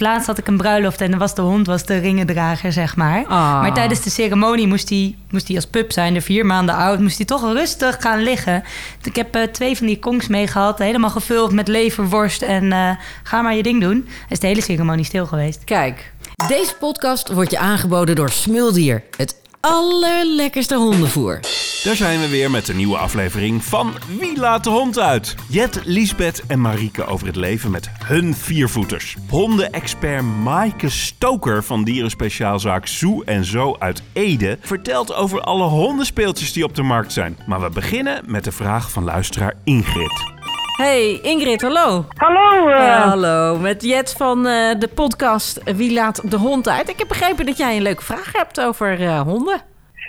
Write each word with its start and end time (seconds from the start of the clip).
laatst 0.00 0.26
had 0.26 0.38
ik 0.38 0.46
een 0.46 0.56
bruiloft 0.56 1.00
en 1.00 1.18
was 1.18 1.34
de 1.34 1.42
hond 1.42 1.66
was 1.66 1.84
de 1.84 1.98
ringendrager, 1.98 2.72
zeg 2.72 2.96
maar. 2.96 3.24
Ah. 3.26 3.60
Maar 3.60 3.74
tijdens 3.74 4.02
de 4.02 4.10
ceremonie 4.10 4.66
moest 4.66 4.88
hij, 4.88 5.16
moest 5.30 5.46
hij 5.46 5.56
als 5.56 5.66
pup 5.66 5.92
zijn, 5.92 6.14
de 6.14 6.20
vier 6.20 6.46
maanden 6.46 6.74
oud, 6.74 7.00
moest 7.00 7.16
hij 7.16 7.26
toch 7.26 7.52
rustig 7.52 7.96
gaan 8.00 8.22
liggen. 8.22 8.62
Ik 9.02 9.16
heb 9.16 9.34
eh, 9.34 9.42
twee 9.42 9.76
van 9.76 9.86
die 9.86 9.98
kongs 9.98 10.28
meegehad, 10.28 10.78
helemaal 10.78 11.10
gevuld 11.10 11.52
met 11.52 11.68
leverworst 11.68 12.42
en 12.42 12.72
eh, 12.72 12.90
ga 13.22 13.42
maar 13.42 13.54
je 13.54 13.62
ding 13.62 13.80
doen. 13.80 14.08
Is 14.28 14.38
de 14.38 14.46
hele 14.46 14.62
ceremonie 14.62 15.04
stil 15.04 15.26
geweest. 15.26 15.64
Kijk, 15.64 16.12
deze 16.48 16.74
podcast 16.78 17.32
wordt 17.32 17.50
je 17.50 17.58
aangeboden 17.58 18.14
door 18.14 18.30
Smuldier. 18.30 19.02
Het 19.16 19.36
allerlekkerste 19.60 20.76
hondenvoer. 20.76 21.40
Daar 21.84 21.96
zijn 21.96 22.20
we 22.20 22.28
weer 22.28 22.50
met 22.50 22.68
een 22.68 22.76
nieuwe 22.76 22.96
aflevering 22.96 23.64
van 23.64 23.92
Wie 24.18 24.38
laat 24.38 24.64
de 24.64 24.70
hond 24.70 24.98
uit? 24.98 25.34
Jet, 25.48 25.80
Liesbeth 25.84 26.42
en 26.46 26.60
Marieke 26.60 27.06
over 27.06 27.26
het 27.26 27.36
leven 27.36 27.70
met 27.70 27.90
hun 28.04 28.34
viervoeters. 28.34 29.16
Hondenexpert 29.28 30.22
Maaike 30.22 30.88
Stoker 30.88 31.64
van 31.64 31.84
dierenspeciaalzaak 31.84 32.86
Zoo 32.86 33.22
en 33.22 33.44
Zo 33.44 33.76
uit 33.78 34.02
Ede 34.12 34.58
vertelt 34.60 35.14
over 35.14 35.40
alle 35.40 35.66
hondenspeeltjes 35.66 36.52
die 36.52 36.64
op 36.64 36.74
de 36.74 36.82
markt 36.82 37.12
zijn. 37.12 37.38
Maar 37.46 37.60
we 37.60 37.70
beginnen 37.70 38.22
met 38.26 38.44
de 38.44 38.52
vraag 38.52 38.90
van 38.90 39.04
luisteraar 39.04 39.54
Ingrid. 39.64 40.37
Hey 40.78 41.18
Ingrid, 41.22 41.62
hallo. 41.62 42.04
Hallo. 42.16 42.68
eh, 42.68 43.02
Hallo, 43.08 43.58
met 43.58 43.82
Jet 43.82 44.12
van 44.16 44.46
eh, 44.46 44.78
de 44.78 44.88
podcast 44.94 45.76
Wie 45.76 45.92
laat 45.92 46.30
de 46.30 46.36
hond 46.36 46.68
uit? 46.68 46.88
Ik 46.88 46.98
heb 46.98 47.08
begrepen 47.08 47.46
dat 47.46 47.56
jij 47.58 47.76
een 47.76 47.82
leuke 47.82 48.02
vraag 48.04 48.32
hebt 48.32 48.60
over 48.60 49.00
eh, 49.02 49.20
honden. 49.20 49.60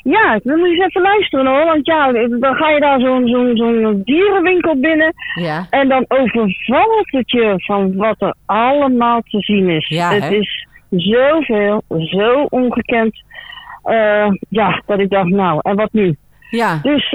ja, 0.04 0.34
ik 0.34 0.42
wil 0.44 0.66
eens 0.66 0.86
even 0.88 1.02
luisteren 1.02 1.46
hoor. 1.46 1.66
Want 1.66 1.86
ja, 1.86 2.12
dan 2.40 2.56
ga 2.56 2.70
je 2.70 2.80
daar 2.80 3.00
zo'n 3.00 3.28
zo'n 3.28 3.52
zo'n 3.56 4.02
dierenwinkel 4.06 4.80
binnen. 4.80 5.14
Ja. 5.36 5.68
En 5.70 5.88
dan 5.88 6.06
overvalt 6.08 7.12
het 7.12 7.32
je 7.32 7.54
van 7.58 7.96
wat 7.96 8.16
er 8.22 8.34
allemaal 8.46 9.22
te 9.22 9.40
zien 9.40 9.70
is. 9.70 9.88
Ja, 9.88 10.12
het 10.14 10.24
hè? 10.24 10.30
is 10.36 10.68
zoveel, 10.90 11.84
zo 12.06 12.46
ongekend. 12.50 13.24
ja, 14.50 14.82
dat 14.86 15.00
ik 15.00 15.10
dacht, 15.10 15.30
nou, 15.30 15.60
en 15.62 15.76
wat 15.76 15.92
nu? 15.92 16.18
Ja, 16.50 16.80
Dus, 16.84 17.10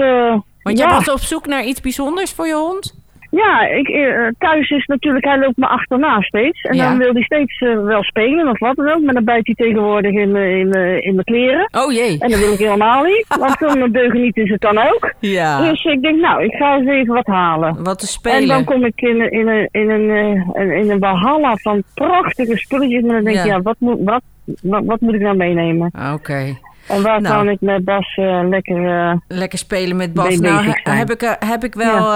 want 0.61 0.77
jij 0.77 0.87
ja, 0.87 0.93
was 0.95 1.09
op 1.11 1.19
zoek 1.19 1.45
naar 1.45 1.63
iets 1.63 1.81
bijzonders 1.81 2.33
voor 2.33 2.47
je 2.47 2.53
hond? 2.53 3.03
Ja 3.35 3.67
ik, 3.67 3.87
eh, 3.87 4.27
thuis 4.37 4.69
is 4.69 4.85
natuurlijk, 4.85 5.25
hij 5.25 5.39
loopt 5.39 5.57
me 5.57 5.67
achterna 5.67 6.21
steeds. 6.21 6.61
En 6.61 6.75
Ja. 6.75 6.89
dan 6.89 6.97
wil 6.97 7.13
hij 7.13 7.21
steeds 7.21 7.57
eh, 7.59 7.83
wel 7.83 8.03
spelen 8.03 8.47
of 8.47 8.59
wat 8.59 8.75
dan 8.75 8.89
ook. 8.89 9.01
Maar 9.01 9.13
dan 9.13 9.23
bijt 9.23 9.45
hij 9.45 9.55
tegenwoordig 9.55 10.11
in 10.11 10.31
mijn 10.31 10.49
in, 10.59 10.71
in 11.01 11.13
mijn 11.13 11.23
kleren. 11.23 11.69
Oh 11.71 11.91
jee. 11.93 12.19
En 12.19 12.29
dat 12.29 12.39
wil 12.39 12.51
ik 12.53 12.59
helemaal 12.59 13.03
niet. 13.03 13.25
Want 13.39 13.55
zo'n 13.59 13.91
deugeniet 13.91 14.37
is 14.37 14.49
het 14.49 14.61
dan 14.61 14.77
ook. 14.77 15.13
Ja. 15.19 15.61
Dus 15.69 15.83
ik 15.83 16.01
denk, 16.01 16.19
nou, 16.19 16.43
ik 16.43 16.53
ga 16.53 16.75
eens 16.77 16.89
even 16.89 17.13
wat 17.13 17.27
halen. 17.27 17.83
Wat 17.83 17.99
te 17.99 18.05
En 18.05 18.11
spelen. 18.11 18.47
dan 18.47 18.63
kom 18.63 18.85
ik 18.85 19.01
in, 19.01 19.21
een- 19.21 19.31
in, 19.31 19.47
een, 19.47 19.67
in, 19.71 19.89
een, 19.89 20.09
eh, 20.09 20.61
in, 20.61 20.71
in 20.71 20.89
een 20.91 20.99
walhalla 20.99 21.55
van 21.55 21.83
prachtige 21.93 22.57
spulletjes. 22.57 23.01
Maar 23.01 23.15
dan 23.15 23.23
denk 23.23 23.37
ik, 23.37 23.45
Ja. 23.45 23.53
ja, 23.55 23.61
wat, 23.61 23.75
moet, 23.79 23.97
wat, 24.03 24.21
wat, 24.61 24.83
wat 24.85 25.01
moet 25.01 25.13
ik 25.13 25.21
nou 25.21 25.35
meenemen? 25.35 25.91
Oké. 26.13 26.57
En 26.87 27.01
waar 27.01 27.21
Nou. 27.21 27.35
kan 27.35 27.49
ik 27.49 27.61
met 27.61 27.85
Bas 27.85 28.15
eh, 28.15 28.39
lekker... 28.49 29.09
eh, 29.09 29.15
Lekker 29.27 29.57
spelen 29.59 29.95
met 29.97 30.13
Bas. 30.13 30.37
Nou, 30.37 30.73
heb 30.83 31.11
ik, 31.11 31.21
eh, 31.21 31.31
heb 31.49 31.63
ik 31.63 31.73
wel 31.73 32.13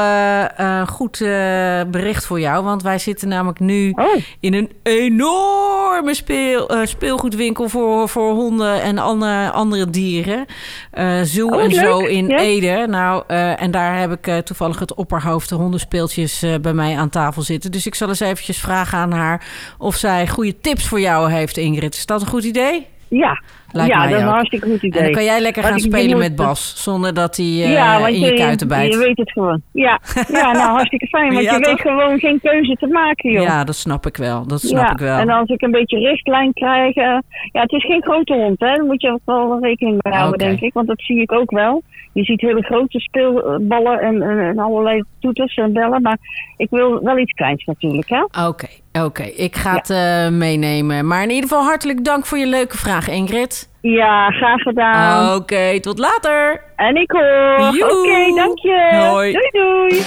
een 0.58 0.88
goed 0.88 1.18
bericht 1.92 2.26
voor 2.26 2.40
jou. 2.40 2.64
Want 2.64 2.84
wij 2.84 2.98
zitten 2.98 3.28
namelijk 3.28 3.60
nu 3.60 3.92
oh, 3.96 4.06
in 4.40 4.54
een 4.54 4.72
enorme 4.84 6.14
speel, 6.14 6.70
speelgoedwinkel 6.84 7.70
voor, 7.70 8.10
voor 8.10 8.34
honden 8.34 8.82
en 8.82 8.98
andere, 8.98 9.52
andere 9.52 9.90
dieren. 9.90 10.46
Zoo 11.24 11.48
Oh, 11.50 11.62
en 11.62 11.68
leuk. 11.70 11.80
zo 11.86 12.00
in 12.00 12.28
Ja. 12.28 12.38
Ede. 12.38 12.86
Nou, 12.90 13.24
en 13.58 13.72
daar 13.72 14.00
heb 14.00 14.12
ik 14.12 14.46
toevallig 14.46 14.80
het 14.80 14.94
opperhoofd 14.94 15.50
de 15.50 15.56
hondenspeeltjes 15.56 16.46
bij 16.62 16.74
mij 16.74 16.98
aan 16.98 17.10
tafel 17.10 17.42
zitten. 17.42 17.72
Dus 17.72 17.86
ik 17.88 17.96
zal 17.96 18.08
eens 18.08 18.20
eventjes 18.20 18.60
vragen 18.60 18.98
aan 18.98 19.12
haar 19.12 19.46
of 19.78 19.96
zij 19.96 20.28
goede 20.28 20.60
tips 20.60 20.88
voor 20.88 21.00
jou 21.00 21.32
heeft, 21.32 21.58
Ingrid. 21.58 21.96
Is 21.96 22.06
dat 22.06 22.22
een 22.22 22.28
goed 22.28 22.44
idee? 22.44 22.88
Ja. 23.10 23.42
Lijkt 23.72 23.94
ja, 23.94 24.02
dat 24.04 24.12
is 24.12 24.18
een 24.22 24.28
ook. 24.28 24.34
hartstikke 24.34 24.70
goed 24.70 24.84
idee. 24.84 25.00
En 25.00 25.06
dan 25.06 25.14
kan 25.16 25.24
jij 25.24 25.42
lekker 25.42 25.62
Want 25.62 25.74
gaan 25.74 25.84
je 25.84 25.90
spelen 25.98 26.12
moet- 26.18 26.28
met 26.28 26.36
Bas, 26.36 26.84
zonder 26.84 27.14
dat 27.14 27.38
hij 27.38 27.46
eh, 27.46 27.72
ja, 27.72 28.08
in 28.08 28.20
je 28.20 28.34
kuiten 28.34 28.68
bijt. 28.68 28.94
je 28.94 29.00
weet 29.00 29.18
het 29.18 29.32
gewoon. 29.32 29.62
Ja, 29.72 30.00
ja 30.32 30.52
nou 30.52 30.70
hartstikke 30.72 31.08
fijn. 31.08 31.34
Want 31.34 31.44
Ja, 31.46 31.54
je 31.56 31.60
toch? 31.60 31.72
weet 31.72 31.82
gewoon 31.82 32.20
geen 32.20 32.40
keuze 32.42 32.74
te 32.76 32.88
maken, 32.88 33.32
joh. 33.32 33.44
Ja, 33.44 33.64
dat 33.64 33.76
snap 33.76 34.06
ik 34.06 34.18
wel. 34.18 34.48
Dat 34.48 34.62
snap 34.62 34.86
ja, 34.86 34.92
ik 34.92 34.98
wel. 34.98 35.18
en 35.18 35.30
als 35.30 35.50
ik 35.50 35.62
een 35.62 35.72
beetje 35.72 35.98
richtlijn 36.00 36.54
krijg... 36.54 36.96
eh, 36.96 37.18
ja, 37.52 37.62
het 37.62 37.72
is 37.72 37.86
geen 37.86 38.04
grote 38.04 38.34
hond, 38.34 38.60
hè. 38.60 38.68
Daar 38.76 38.84
moet 38.86 39.02
je 39.02 39.20
wel 39.26 39.58
rekening 39.62 39.98
mee 40.02 40.14
houden, 40.14 40.38
denk 40.40 40.60
ik. 40.60 40.74
Want 40.74 40.88
dat 40.88 41.02
zie 41.02 41.22
ik 41.22 41.32
ook 41.32 41.52
wel. 41.52 41.82
Je 42.14 42.24
ziet 42.24 42.42
hele 42.42 42.62
grote 42.62 43.00
speelballen 43.00 44.00
en, 44.00 44.22
en, 44.22 44.40
en 44.40 44.60
allerlei 44.60 45.04
toeters 45.20 45.56
en 45.56 45.74
bellen. 45.74 46.02
Maar 46.02 46.18
ik 46.58 46.70
wil 46.70 47.04
wel 47.04 47.18
iets 47.18 47.32
kleins 47.34 47.66
natuurlijk, 47.66 48.10
hè. 48.10 48.48
Oké, 48.48 48.68
oké. 49.06 49.24
Ik 49.24 49.56
ga 49.56 49.76
het 49.76 49.90
eh, 49.90 50.28
meenemen. 50.28 51.08
Maar 51.08 51.24
in 51.24 51.30
ieder 51.30 51.50
geval 51.50 51.64
hartelijk 51.64 52.04
dank 52.06 52.26
voor 52.26 52.38
je 52.38 52.48
leuke 52.48 52.78
vraag, 52.78 53.08
Ingrid. 53.10 53.70
Ja, 53.82 54.30
graag 54.30 54.62
gedaan. 54.62 55.36
Oké, 55.36 55.80
tot 55.80 56.00
later. 56.00 56.62
En 56.76 56.96
ik 56.96 57.12
hoor. 57.12 57.68
Oké, 57.68 57.78
Joe. 57.78 58.36
dank 58.36 58.60
je. 58.60 59.08
Hoi. 59.10 59.32
Doei, 59.32 59.50
doei. 59.52 60.02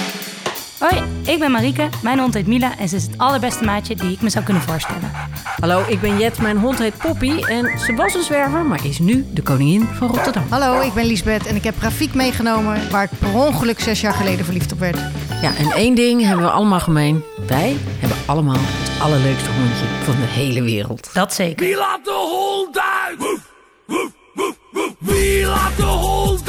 Hoi, 0.83 1.03
ik 1.25 1.39
ben 1.39 1.51
Marieke, 1.51 1.89
mijn 2.01 2.19
hond 2.19 2.33
heet 2.33 2.47
Mila 2.47 2.77
en 2.77 2.89
ze 2.89 2.95
is 2.95 3.03
het 3.03 3.17
allerbeste 3.17 3.63
maatje 3.63 3.95
die 3.95 4.11
ik 4.11 4.21
me 4.21 4.29
zou 4.29 4.45
kunnen 4.45 4.63
voorstellen. 4.63 5.11
Hallo, 5.59 5.83
ik 5.87 6.01
ben 6.01 6.17
Jet. 6.17 6.39
Mijn 6.39 6.57
hond 6.57 6.79
heet 6.79 6.97
Poppy. 6.97 7.41
En 7.41 7.79
ze 7.79 7.93
was 7.93 8.13
een 8.13 8.23
zwerver, 8.23 8.65
maar 8.65 8.85
is 8.85 8.99
nu 8.99 9.25
de 9.33 9.41
koningin 9.41 9.83
van 9.83 10.07
Rotterdam. 10.07 10.43
Hallo, 10.49 10.81
ik 10.81 10.93
ben 10.93 11.05
Liesbeth 11.05 11.45
en 11.45 11.55
ik 11.55 11.63
heb 11.63 11.81
Rafiek 11.81 12.13
meegenomen 12.13 12.91
waar 12.91 13.03
ik 13.03 13.19
per 13.19 13.33
ongeluk 13.33 13.79
zes 13.79 14.01
jaar 14.01 14.13
geleden 14.13 14.45
verliefd 14.45 14.71
op 14.71 14.79
werd. 14.79 14.97
Ja, 15.41 15.55
en 15.55 15.71
één 15.71 15.95
ding 15.95 16.21
hebben 16.21 16.45
we 16.45 16.51
allemaal 16.51 16.79
gemeen. 16.79 17.23
Wij 17.47 17.77
hebben 17.99 18.17
allemaal 18.25 18.59
het 18.59 19.01
allerleukste 19.01 19.49
hondje 19.49 19.85
van 20.03 20.15
de 20.15 20.27
hele 20.27 20.61
wereld. 20.61 21.09
Dat 21.13 21.33
zeker. 21.33 21.65
Wie 21.65 21.75
laat 21.75 22.05
de 22.05 22.11
hond 22.11 22.79
uit? 22.79 23.17
Woef, 23.17 23.39
woef, 23.85 24.11
woef, 24.33 24.55
woef. 24.71 24.93
Wie 24.99 25.45
laat 25.45 25.77
de 25.77 25.83
hond 25.83 26.42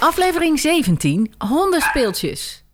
Aflevering 0.00 0.58
17, 0.58 1.34
hondenspeeltjes. 1.38 2.64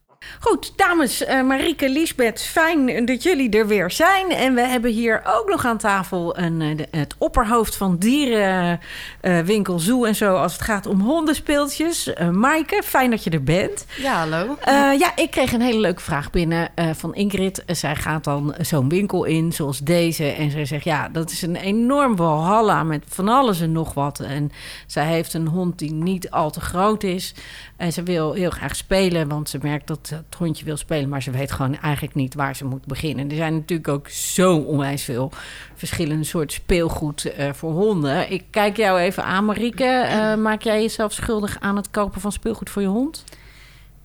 Goed, 0.41 0.73
dames, 0.77 1.25
eh 1.25 1.43
Marieke, 1.43 1.91
Liesbeth, 1.91 2.43
fijn 2.43 3.07
dat 3.07 3.23
jullie 3.23 3.51
er 3.51 3.67
weer 3.67 3.91
zijn. 3.91 4.31
En 4.31 4.55
we 4.55 4.61
hebben 4.61 4.91
hier 4.91 5.23
ook 5.25 5.49
nog 5.49 5.65
aan 5.65 5.79
tafel 5.79 6.39
een, 6.39 6.61
eh, 6.63 6.77
de- 6.77 6.89
het 6.91 7.15
opperhoofd 7.19 7.77
van 7.77 7.97
dierenwinkel 7.99 9.79
Zoo 9.79 10.05
en 10.05 10.15
zo... 10.15 10.35
als 10.37 10.53
het 10.53 10.63
gaat 10.63 10.87
om 10.87 11.01
hondenspeeltjes. 11.01 12.13
Eh 12.15 12.29
Maaike, 12.29 12.83
fijn 12.85 13.11
dat 13.11 13.25
je 13.25 13.31
er 13.31 13.43
bent. 13.43 13.87
Ja, 13.97 14.15
hallo. 14.19 14.57
Ja, 14.99 15.13
ik 15.17 15.31
kreeg 15.31 15.53
een 15.53 15.61
hele 15.61 15.81
leuke 15.81 16.03
vraag 16.03 16.31
binnen 16.31 16.69
van 16.95 17.15
Ingrid. 17.15 17.63
Zij 17.67 17.97
gaat 17.97 18.25
dan 18.25 18.55
zo'n 18.61 18.89
winkel 18.89 19.25
in, 19.25 19.53
zoals 19.53 19.79
deze. 19.79 20.25
En 20.25 20.51
zij 20.51 20.65
zegt, 20.65 20.85
ja, 20.85 21.09
dat 21.09 21.31
is 21.31 21.43
een 21.43 21.57
enorm 21.57 22.17
walhalla 22.17 22.83
met 22.83 23.05
van 23.09 23.29
alles 23.29 23.61
en 23.61 23.73
nog 23.73 23.95
wat. 23.95 24.21
En 24.21 24.53
zij 24.87 25.07
heeft 25.07 25.35
een 25.35 25.47
hond 25.49 25.79
die 25.79 25.93
niet 25.93 26.31
al 26.31 26.51
te 26.51 26.61
groot 26.61 27.03
is. 27.03 27.35
En 27.77 27.93
ze 27.93 28.03
wil 28.03 28.33
heel 28.33 28.51
graag 28.51 28.77
spelen, 28.77 29.29
want 29.29 29.49
ze 29.49 29.59
merkt 29.63 29.87
dat 29.87 30.13
het 30.27 30.39
hondje 30.39 30.65
wil 30.65 30.77
spelen. 30.77 31.09
Maar 31.09 31.23
ze 31.23 31.31
weet 31.31 31.53
gewoon 31.53 31.77
eigenlijk 31.81 32.15
niet 32.15 32.35
waar 32.35 32.57
ze 32.57 32.65
moet 32.65 32.87
beginnen. 32.87 33.31
Er 33.31 33.37
zijn 33.37 33.55
natuurlijk 33.55 33.89
ook 33.89 34.09
zo 34.09 34.57
onwijs 34.57 35.05
veel 35.05 35.33
verschillende 35.75 36.25
soorten 36.25 36.57
speelgoed 36.57 37.25
eh, 37.25 37.53
voor 37.53 37.73
honden. 37.73 38.31
Ik 38.33 38.45
kijk 38.51 38.77
jou 38.77 39.01
even 39.01 39.25
aan, 39.25 39.45
Marieke. 39.45 39.85
Eh, 39.85 40.35
maak 40.47 40.63
jij 40.63 40.81
jezelf 40.81 41.13
schuldig 41.13 41.61
aan 41.61 41.77
het 41.77 41.91
kopen 41.91 42.21
van 42.21 42.33
speelgoed 42.33 42.71
voor 42.71 42.83
je 42.83 42.89
hond? 42.89 43.25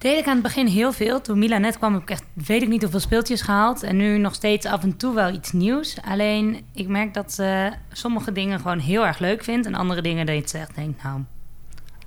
Deed 0.02 0.18
ik 0.18 0.26
aan 0.26 0.34
het 0.34 0.44
begin 0.44 0.68
heel 0.68 0.92
veel. 0.92 1.22
Toen 1.22 1.40
Mila 1.40 1.58
net 1.58 1.78
kwam 1.78 1.94
heb 1.94 2.02
ik 2.02 2.10
echt 2.10 2.24
weet 2.34 2.62
ik 2.62 2.68
niet 2.68 2.82
hoeveel 2.82 3.00
speeltjes 3.00 3.42
gehaald. 3.42 3.84
En 3.84 3.98
nu 3.98 4.18
nog 4.18 4.34
steeds 4.34 4.66
af 4.66 4.84
en 4.84 4.98
toe 4.98 5.14
wel 5.14 5.34
iets 5.34 5.52
nieuws. 5.52 5.98
Alleen 6.02 6.66
ik 6.74 6.88
merk 6.88 7.14
dat 7.14 7.34
ze 7.34 7.72
sommige 7.92 8.32
dingen 8.32 8.60
gewoon 8.60 8.80
heel 8.80 9.06
erg 9.06 9.20
leuk 9.20 9.44
vindt. 9.44 9.66
En 9.66 9.76
andere 9.76 10.02
dingen 10.02 10.26
dat 10.26 10.52
je 10.52 10.58
echt 10.58 10.76
denkt, 10.76 11.04
nou, 11.04 11.22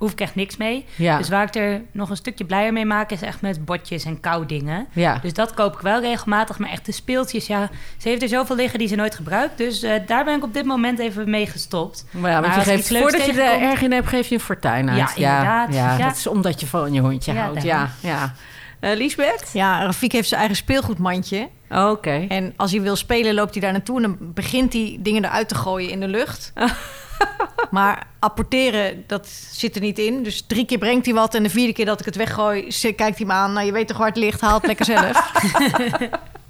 hoef 0.04 0.12
ik 0.12 0.20
echt 0.20 0.34
niks 0.34 0.56
mee. 0.56 0.84
Ja. 0.96 1.18
Dus 1.18 1.28
waar 1.28 1.46
ik 1.46 1.54
er 1.54 1.82
nog 1.92 2.10
een 2.10 2.16
stukje 2.16 2.44
blijer 2.44 2.72
mee 2.72 2.84
maak 2.84 3.10
is 3.10 3.22
echt 3.22 3.40
met 3.40 3.64
botjes 3.64 4.04
en 4.04 4.20
koudingen. 4.20 4.86
Ja. 4.92 5.18
Dus 5.22 5.32
dat 5.32 5.54
koop 5.54 5.74
ik 5.74 5.80
wel 5.80 6.00
regelmatig. 6.00 6.58
Maar 6.58 6.70
echt 6.70 6.86
de 6.86 6.92
speeltjes, 6.92 7.46
ja, 7.46 7.70
ze 7.96 8.08
heeft 8.08 8.22
er 8.22 8.28
zoveel 8.28 8.56
liggen 8.56 8.78
die 8.78 8.88
ze 8.88 8.94
nooit 8.94 9.14
gebruikt. 9.14 9.58
Dus 9.58 9.82
eh, 9.82 9.92
daar 10.06 10.24
ben 10.24 10.36
ik 10.36 10.42
op 10.42 10.54
dit 10.54 10.64
moment 10.64 10.98
even 10.98 11.30
mee 11.30 11.46
gestopt. 11.46 12.04
Maar 12.10 12.30
ja, 12.30 12.40
want 12.40 12.56
Maar 12.56 12.64
je 12.64 12.70
geeft, 12.70 12.88
voordat 12.98 13.24
je 13.26 13.42
er 13.42 13.60
erg 13.62 13.82
in 13.82 13.92
hebt, 13.92 14.08
geef 14.08 14.28
je 14.28 14.34
een 14.34 14.40
fortuin 14.40 14.90
uit. 14.90 14.98
Ja, 14.98 15.08
inderdaad. 15.28 15.74
Ja, 15.74 15.96
Ja. 15.98 16.06
dat 16.08 16.16
is 16.16 16.26
omdat 16.26 16.60
je 16.60 16.66
van 16.66 16.92
je 16.92 17.00
hondje 17.00 17.32
Ja, 17.32 17.42
houdt. 17.42 17.62
Ja, 17.62 17.90
ja. 18.00 18.34
Eh, 18.80 18.96
Liesbeth? 18.96 19.50
Ja, 19.52 19.82
Rafiek 19.84 20.12
heeft 20.12 20.28
zijn 20.28 20.40
eigen 20.40 20.58
speelgoedmandje. 20.58 21.48
Oké. 21.70 22.24
En 22.28 22.52
als 22.56 22.70
hij 22.70 22.80
wil 22.80 22.96
spelen, 22.96 23.34
loopt 23.34 23.52
hij 23.52 23.60
daar 23.62 23.72
naartoe 23.72 23.96
en 23.96 24.02
dan 24.02 24.16
begint 24.20 24.72
hij 24.72 24.96
dingen 25.00 25.24
eruit 25.24 25.48
te 25.48 25.54
gooien 25.54 25.90
in 25.90 26.00
de 26.00 26.08
lucht. 26.08 26.52
maar 27.70 28.06
apporteren, 28.18 29.04
dat 29.06 29.26
zit 29.50 29.74
er 29.74 29.80
niet 29.80 29.98
in. 29.98 30.22
Dus 30.22 30.44
drie 30.46 30.66
keer 30.66 30.78
brengt 30.78 31.06
hij 31.06 31.14
wat 31.14 31.34
en 31.34 31.42
de 31.42 31.50
vierde 31.50 31.72
keer 31.72 31.86
dat 31.86 32.00
ik 32.00 32.06
het 32.06 32.16
weggooi, 32.16 32.66
kijkt 32.96 33.18
hij 33.18 33.26
me 33.26 33.32
aan. 33.32 33.52
Nou, 33.52 33.66
je 33.66 33.72
weet 33.72 33.88
toch 33.88 33.96
waar 33.96 34.08
het 34.08 34.16
ligt, 34.16 34.40
haal 34.40 34.54
het 34.54 34.66
lekker 34.66 34.84
zelf. 34.84 35.32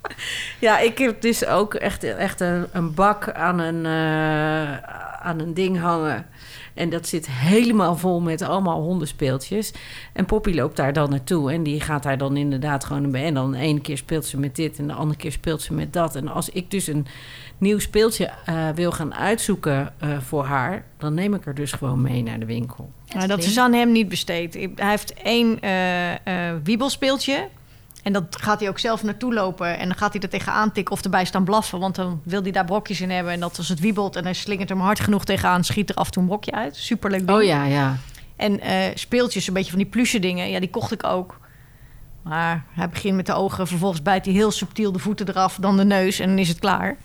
Ja, 0.60 0.78
ik 0.78 0.98
heb 0.98 1.20
dus 1.20 1.46
ook 1.46 1.74
echt, 1.74 2.04
echt 2.04 2.40
een, 2.40 2.66
een 2.72 2.94
bak 2.94 3.32
aan 3.32 3.58
een, 3.58 3.86
eh, 3.86 4.76
aan 5.26 5.38
een 5.38 5.54
ding 5.54 5.80
hangen. 5.80 6.26
En 6.74 6.90
dat 6.90 7.06
zit 7.06 7.30
helemaal 7.30 7.96
vol 7.96 8.20
met 8.20 8.42
allemaal 8.42 8.82
hondenspeeltjes. 8.82 9.72
En 10.12 10.24
Poppy 10.24 10.54
loopt 10.54 10.76
daar 10.76 10.92
dan 10.92 11.10
naartoe. 11.10 11.52
En 11.52 11.62
die 11.62 11.80
gaat 11.80 12.02
daar 12.02 12.18
dan 12.18 12.36
inderdaad 12.36 12.84
gewoon 12.84 13.10
bij. 13.10 13.24
En 13.24 13.34
dan 13.34 13.52
de 13.52 13.58
ene 13.58 13.80
keer 13.80 13.96
speelt 13.96 14.24
ze 14.24 14.38
met 14.38 14.56
dit 14.56 14.78
en 14.78 14.86
de 14.86 14.92
andere 14.92 15.18
keer 15.18 15.32
speelt 15.32 15.62
ze 15.62 15.74
met 15.74 15.92
dat. 15.92 16.16
En 16.16 16.28
als 16.28 16.50
ik 16.50 16.70
dus 16.70 16.86
een 16.86 17.06
nieuw 17.58 17.78
speeltje 17.78 18.30
uh, 18.48 18.68
wil 18.68 18.92
gaan 18.92 19.14
uitzoeken 19.14 19.94
uh, 20.04 20.18
voor 20.18 20.44
haar, 20.44 20.84
dan 20.98 21.14
neem 21.14 21.34
ik 21.34 21.46
er 21.46 21.54
dus 21.54 21.72
gewoon 21.72 22.02
mee 22.02 22.22
naar 22.22 22.38
de 22.38 22.46
winkel. 22.46 22.92
Dat 23.26 23.42
is 23.42 23.58
aan 23.58 23.72
hem 23.72 23.92
niet 23.92 24.08
besteed. 24.08 24.54
Hij 24.54 24.70
heeft 24.90 25.14
één 25.14 25.58
uh, 25.64 26.52
wiebelspeeltje. 26.62 27.48
En 28.02 28.12
dat 28.12 28.36
gaat 28.40 28.60
hij 28.60 28.68
ook 28.68 28.78
zelf 28.78 29.02
naartoe 29.02 29.34
lopen. 29.34 29.78
En 29.78 29.88
dan 29.88 29.96
gaat 29.96 30.12
hij 30.12 30.22
er 30.22 30.28
tegenaan 30.28 30.72
tikken 30.72 30.94
of 30.94 31.02
erbij 31.02 31.24
staan 31.24 31.44
blaffen. 31.44 31.78
Want 31.80 31.94
dan 31.94 32.20
wil 32.24 32.42
hij 32.42 32.50
daar 32.50 32.64
brokjes 32.64 33.00
in 33.00 33.10
hebben. 33.10 33.32
En 33.32 33.40
dat 33.40 33.58
als 33.58 33.68
het 33.68 33.80
wiebelt 33.80 34.16
en 34.16 34.24
hij 34.24 34.32
slingert 34.32 34.68
hem 34.68 34.80
hard 34.80 35.00
genoeg 35.00 35.24
tegenaan... 35.24 35.64
schiet 35.64 35.90
er 35.90 35.94
af 35.94 36.06
en 36.06 36.12
toe 36.12 36.22
een 36.22 36.28
brokje 36.28 36.52
uit. 36.52 36.76
Superleuk 36.76 37.26
ding. 37.26 37.38
Oh 37.38 37.44
ja, 37.44 37.64
ja. 37.64 37.96
En 38.36 38.52
uh, 38.52 38.74
speeltjes, 38.94 39.46
een 39.46 39.54
beetje 39.54 39.70
van 39.70 39.78
die 39.78 39.88
plusje 39.88 40.18
dingen. 40.18 40.50
Ja, 40.50 40.60
die 40.60 40.70
kocht 40.70 40.92
ik 40.92 41.04
ook. 41.04 41.40
Maar 42.22 42.64
hij 42.70 42.88
begint 42.88 43.16
met 43.16 43.26
de 43.26 43.34
ogen. 43.34 43.66
Vervolgens 43.66 44.02
bijt 44.02 44.24
hij 44.24 44.34
heel 44.34 44.50
subtiel 44.50 44.92
de 44.92 44.98
voeten 44.98 45.28
eraf, 45.28 45.56
dan 45.60 45.76
de 45.76 45.84
neus. 45.84 46.18
En 46.18 46.28
dan 46.28 46.38
is 46.38 46.48
het 46.48 46.58
klaar. 46.58 46.96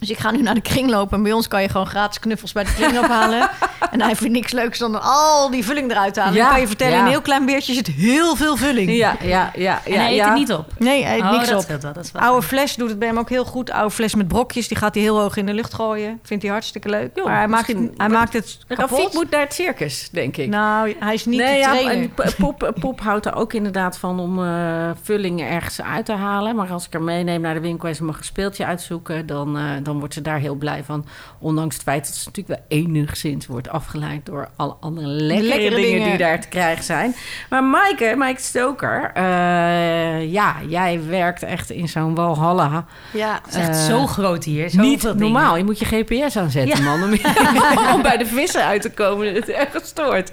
Dus 0.00 0.10
ik 0.10 0.18
ga 0.18 0.30
nu 0.30 0.42
naar 0.42 0.54
de 0.54 0.60
kringloop. 0.60 1.12
En 1.12 1.22
bij 1.22 1.32
ons 1.32 1.48
kan 1.48 1.62
je 1.62 1.68
gewoon 1.68 1.86
gratis 1.86 2.18
knuffels 2.18 2.52
bij 2.52 2.64
de 2.64 2.74
kringloop 2.74 3.06
halen. 3.06 3.50
en 3.90 4.00
hij 4.00 4.16
vindt 4.16 4.34
niks 4.34 4.52
leuks 4.52 4.78
dan 4.78 5.02
al 5.02 5.50
die 5.50 5.64
vulling 5.64 5.90
eruit 5.90 6.16
halen. 6.16 6.34
Ja, 6.34 6.50
kan 6.50 6.60
je 6.60 6.66
vertellen, 6.66 6.98
in 6.98 7.04
een 7.04 7.10
heel 7.10 7.20
klein 7.20 7.46
beertje 7.46 7.74
zit 7.74 7.86
heel 7.86 8.36
veel 8.36 8.56
vulling. 8.56 8.96
Ja, 8.96 9.16
ja, 9.22 9.50
ja. 9.54 9.80
En 9.84 9.92
hij 9.92 10.18
eet 10.18 10.24
het 10.24 10.34
niet 10.34 10.52
op? 10.52 10.66
Nee, 10.78 11.04
hij 11.04 11.16
eet 11.16 11.22
oh, 11.22 11.30
niks 11.30 11.48
dat 11.48 11.58
op. 11.58 11.62
Scheelt 11.62 11.82
wel, 11.82 11.92
dat 11.92 12.04
is 12.04 12.12
wel 12.12 12.22
Oude 12.22 12.46
fles 12.46 12.76
doet 12.76 12.88
het 12.88 12.98
bij 12.98 13.08
hem 13.08 13.18
ook 13.18 13.28
heel 13.28 13.44
goed. 13.44 13.70
Oude 13.70 13.90
fles 13.90 14.14
met 14.14 14.28
brokjes, 14.28 14.68
die 14.68 14.76
gaat 14.76 14.94
hij 14.94 15.02
heel 15.02 15.20
hoog 15.20 15.36
in 15.36 15.46
de 15.46 15.54
lucht 15.54 15.74
gooien. 15.74 16.20
Vindt 16.22 16.42
hij 16.42 16.52
hartstikke 16.52 16.88
leuk. 16.88 17.10
Jo, 17.14 17.24
maar 17.24 17.36
hij 17.36 17.48
maakt, 17.48 17.74
hij 17.96 18.08
maakt 18.08 18.32
het 18.32 18.58
kapot. 18.68 18.90
Rafiek 18.90 19.12
moet 19.12 19.30
naar 19.30 19.40
het 19.40 19.54
circus, 19.54 20.08
denk 20.12 20.36
ik. 20.36 20.48
Nou, 20.48 20.94
hij 20.98 21.14
is 21.14 21.24
niet 21.24 21.40
nee, 21.40 21.62
te 21.62 21.68
trainen. 21.68 22.12
Ja, 22.16 22.30
pop, 22.38 22.72
pop 22.80 23.00
houdt 23.00 23.26
er 23.26 23.34
ook 23.34 23.52
inderdaad 23.52 23.98
van 23.98 24.20
om 24.20 24.38
uh, 24.38 24.90
vullingen 25.02 25.48
ergens 25.48 25.82
uit 25.82 26.04
te 26.04 26.12
halen. 26.12 26.56
Maar 26.56 26.70
als 26.70 26.86
ik 26.86 26.94
er 26.94 27.02
meeneem 27.02 27.40
naar 27.40 27.54
de 27.54 27.60
winkel 27.60 27.88
en 27.88 27.94
ze 27.94 28.04
mag 28.04 28.18
een 28.18 28.24
speeltje 28.24 28.66
uitzoeken... 28.66 29.26
dan, 29.26 29.56
uh, 29.56 29.64
dan 29.82 29.89
wordt 29.98 30.14
ze 30.14 30.20
daar 30.20 30.38
heel 30.38 30.54
blij 30.54 30.84
van. 30.84 31.04
Ondanks 31.38 31.74
het 31.74 31.84
feit 31.84 32.06
dat 32.06 32.14
ze 32.14 32.28
natuurlijk 32.28 32.58
wel 32.58 32.78
enigszins 32.78 33.46
wordt 33.46 33.68
afgeleid 33.68 34.26
door 34.26 34.48
alle 34.56 34.76
andere 34.80 35.06
lekkere, 35.06 35.48
lekkere 35.48 35.74
dingen, 35.74 35.90
dingen, 35.90 36.08
die 36.08 36.18
daar 36.18 36.40
te 36.40 36.48
krijgen 36.48 36.84
zijn. 36.84 37.14
Maar 37.50 37.64
Maaike, 37.64 38.14
Maaike 38.16 38.40
Stoker, 38.40 39.12
uh, 39.16 40.32
ja, 40.32 40.56
jij 40.68 41.00
werkt 41.06 41.42
echt 41.42 41.70
in 41.70 41.88
zo'n 41.88 42.14
Walhalla. 42.14 42.84
Ja, 43.12 43.40
het 43.44 43.54
is 43.54 43.60
echt 43.60 43.76
uh, 43.76 43.84
zo 43.86 44.06
groot 44.06 44.44
hier. 44.44 44.68
Zo 44.68 44.80
niet 44.80 45.14
normaal. 45.14 45.56
Je 45.56 45.64
moet 45.64 45.78
je 45.78 45.84
GPS 45.84 46.36
aanzetten, 46.36 46.82
ja. 46.82 46.96
man. 46.96 47.02
Om, 47.02 47.12
om, 47.94 48.02
bij 48.02 48.16
de 48.16 48.26
vissen 48.26 48.64
uit 48.64 48.82
te 48.82 48.90
komen. 48.90 49.34
Het 49.34 49.48
is 49.48 49.54
echt 49.54 49.72
gestoord. 49.72 50.30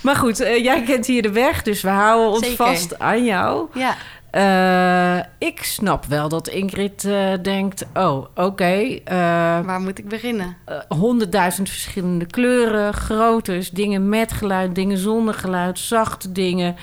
Maar 0.00 0.16
goed, 0.16 0.40
uh, 0.40 0.64
jij 0.64 0.82
kent 0.82 1.06
hier 1.06 1.22
de 1.22 1.32
weg, 1.32 1.62
dus 1.62 1.82
we 1.82 1.88
houden 1.88 2.30
ons 2.30 2.46
Zeker. 2.46 2.56
vast 2.56 2.98
aan 2.98 3.24
jou. 3.24 3.68
Ja. 3.74 3.96
Uh, 4.32 5.18
ik 5.38 5.62
snap 5.62 6.04
wel 6.04 6.28
dat 6.28 6.48
Ingrid 6.48 7.04
uh, 7.04 7.32
denkt: 7.42 7.86
oh, 7.94 8.16
oké. 8.16 8.42
Okay, 8.42 9.02
uh, 9.04 9.66
Waar 9.66 9.80
moet 9.80 9.98
ik 9.98 10.08
beginnen? 10.08 10.56
Honderdduizend 10.88 11.68
verschillende 11.68 12.26
kleuren, 12.26 12.94
groottes, 12.94 13.70
dingen 13.70 14.08
met 14.08 14.32
geluid, 14.32 14.74
dingen 14.74 14.98
zonder 14.98 15.34
geluid, 15.34 15.78
zachte 15.78 16.32
dingen, 16.32 16.76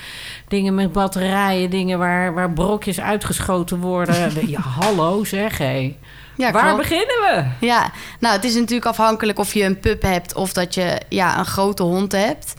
dingen 0.47 0.75
met 0.75 0.91
batterijen, 0.91 1.69
dingen 1.69 1.99
waar, 1.99 2.33
waar 2.33 2.51
brokjes 2.51 2.99
uitgeschoten 2.99 3.79
worden. 3.79 4.31
ja, 4.47 4.59
hallo 4.59 5.23
zeg 5.23 5.57
hé. 5.57 5.97
Ja, 6.37 6.51
Waar 6.51 6.63
klopt. 6.63 6.77
beginnen 6.77 7.05
we? 7.05 7.65
Ja, 7.65 7.91
nou, 8.19 8.35
het 8.35 8.43
is 8.43 8.53
natuurlijk 8.53 8.85
afhankelijk 8.85 9.39
of 9.39 9.53
je 9.53 9.63
een 9.63 9.79
pup 9.79 10.01
hebt 10.01 10.35
of 10.35 10.53
dat 10.53 10.73
je 10.73 11.01
ja, 11.09 11.39
een 11.39 11.45
grote 11.45 11.83
hond 11.83 12.11
hebt. 12.11 12.53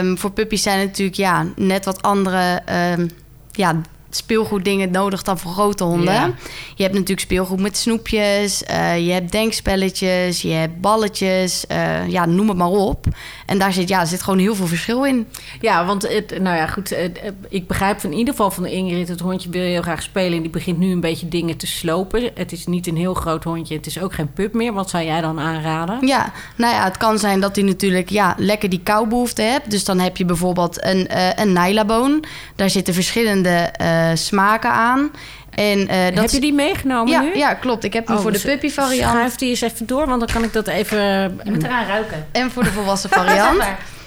Um, 0.00 0.18
voor 0.18 0.30
puppies 0.30 0.62
zijn 0.62 0.86
natuurlijk 0.86 1.16
ja, 1.16 1.46
net 1.56 1.84
wat 1.84 2.02
andere. 2.02 2.62
Um, 2.98 3.10
ja, 3.58 3.80
speelgoeddingen 4.10 4.90
nodig 4.90 5.22
dan 5.22 5.38
voor 5.38 5.52
grote 5.52 5.84
honden. 5.84 6.14
Ja. 6.14 6.34
Je 6.74 6.82
hebt 6.82 6.94
natuurlijk 6.94 7.20
speelgoed 7.20 7.60
met 7.60 7.76
snoepjes, 7.76 8.62
uh, 8.70 9.06
je 9.06 9.12
hebt 9.12 9.32
denkspelletjes, 9.32 10.42
je 10.42 10.52
hebt 10.52 10.80
balletjes, 10.80 11.64
uh, 11.72 12.08
ja, 12.08 12.26
noem 12.26 12.48
het 12.48 12.56
maar 12.56 12.68
op. 12.68 13.06
En 13.48 13.58
daar 13.58 13.72
zit, 13.72 13.88
ja, 13.88 14.04
zit 14.04 14.22
gewoon 14.22 14.38
heel 14.38 14.54
veel 14.54 14.66
verschil 14.66 15.04
in. 15.04 15.28
Ja, 15.60 15.84
want 15.84 16.08
het, 16.08 16.38
nou 16.40 16.56
ja, 16.56 16.66
goed, 16.66 16.88
het, 16.90 17.20
ik 17.48 17.66
begrijp 17.66 18.02
in 18.02 18.12
ieder 18.12 18.34
geval 18.34 18.50
van 18.50 18.66
Ingrid, 18.66 19.08
het 19.08 19.20
hondje 19.20 19.50
wil 19.50 19.62
heel 19.62 19.82
graag 19.82 20.02
spelen 20.02 20.36
en 20.36 20.42
die 20.42 20.50
begint 20.50 20.78
nu 20.78 20.92
een 20.92 21.00
beetje 21.00 21.28
dingen 21.28 21.56
te 21.56 21.66
slopen. 21.66 22.30
Het 22.34 22.52
is 22.52 22.66
niet 22.66 22.86
een 22.86 22.96
heel 22.96 23.14
groot 23.14 23.44
hondje, 23.44 23.76
het 23.76 23.86
is 23.86 24.00
ook 24.00 24.12
geen 24.12 24.32
pup 24.32 24.54
meer. 24.54 24.72
Wat 24.72 24.90
zou 24.90 25.04
jij 25.04 25.20
dan 25.20 25.40
aanraden? 25.40 26.06
Ja, 26.06 26.32
nou 26.56 26.74
ja, 26.74 26.84
het 26.84 26.96
kan 26.96 27.18
zijn 27.18 27.40
dat 27.40 27.56
hij 27.56 27.64
natuurlijk 27.64 28.10
ja, 28.10 28.34
lekker 28.38 28.68
die 28.68 28.80
kauwbehoefte 28.82 29.42
hebt. 29.42 29.70
Dus 29.70 29.84
dan 29.84 29.98
heb 29.98 30.16
je 30.16 30.24
bijvoorbeeld 30.24 30.84
een, 30.84 31.08
uh, 31.10 31.28
een 31.34 31.52
Nylaboon. 31.52 32.24
Daar 32.56 32.70
zitten 32.70 32.94
verschillende 32.94 33.74
uh, 33.80 34.10
smaken 34.14 34.70
aan. 34.70 35.10
En, 35.50 35.78
uh, 35.78 36.04
dat 36.04 36.14
heb 36.14 36.30
je 36.30 36.40
die 36.40 36.52
meegenomen 36.52 37.12
ja, 37.12 37.20
nu? 37.20 37.36
Ja, 37.36 37.54
klopt. 37.54 37.84
Ik 37.84 37.92
heb 37.92 38.06
hem 38.06 38.16
oh, 38.16 38.22
voor 38.22 38.32
dus 38.32 38.42
de 38.42 38.48
puppy 38.48 38.70
variant. 38.70 39.12
Schuif 39.12 39.34
die 39.34 39.48
eens 39.48 39.60
even 39.60 39.86
door, 39.86 40.06
want 40.06 40.20
dan 40.20 40.28
kan 40.32 40.44
ik 40.44 40.52
dat 40.52 40.66
even... 40.66 40.98
Je 41.44 41.50
moet 41.50 41.62
eraan 41.62 41.86
ruiken. 41.86 42.26
En 42.32 42.50
voor 42.50 42.64
de 42.64 42.70
volwassen 42.70 43.10
variant. 43.18 43.62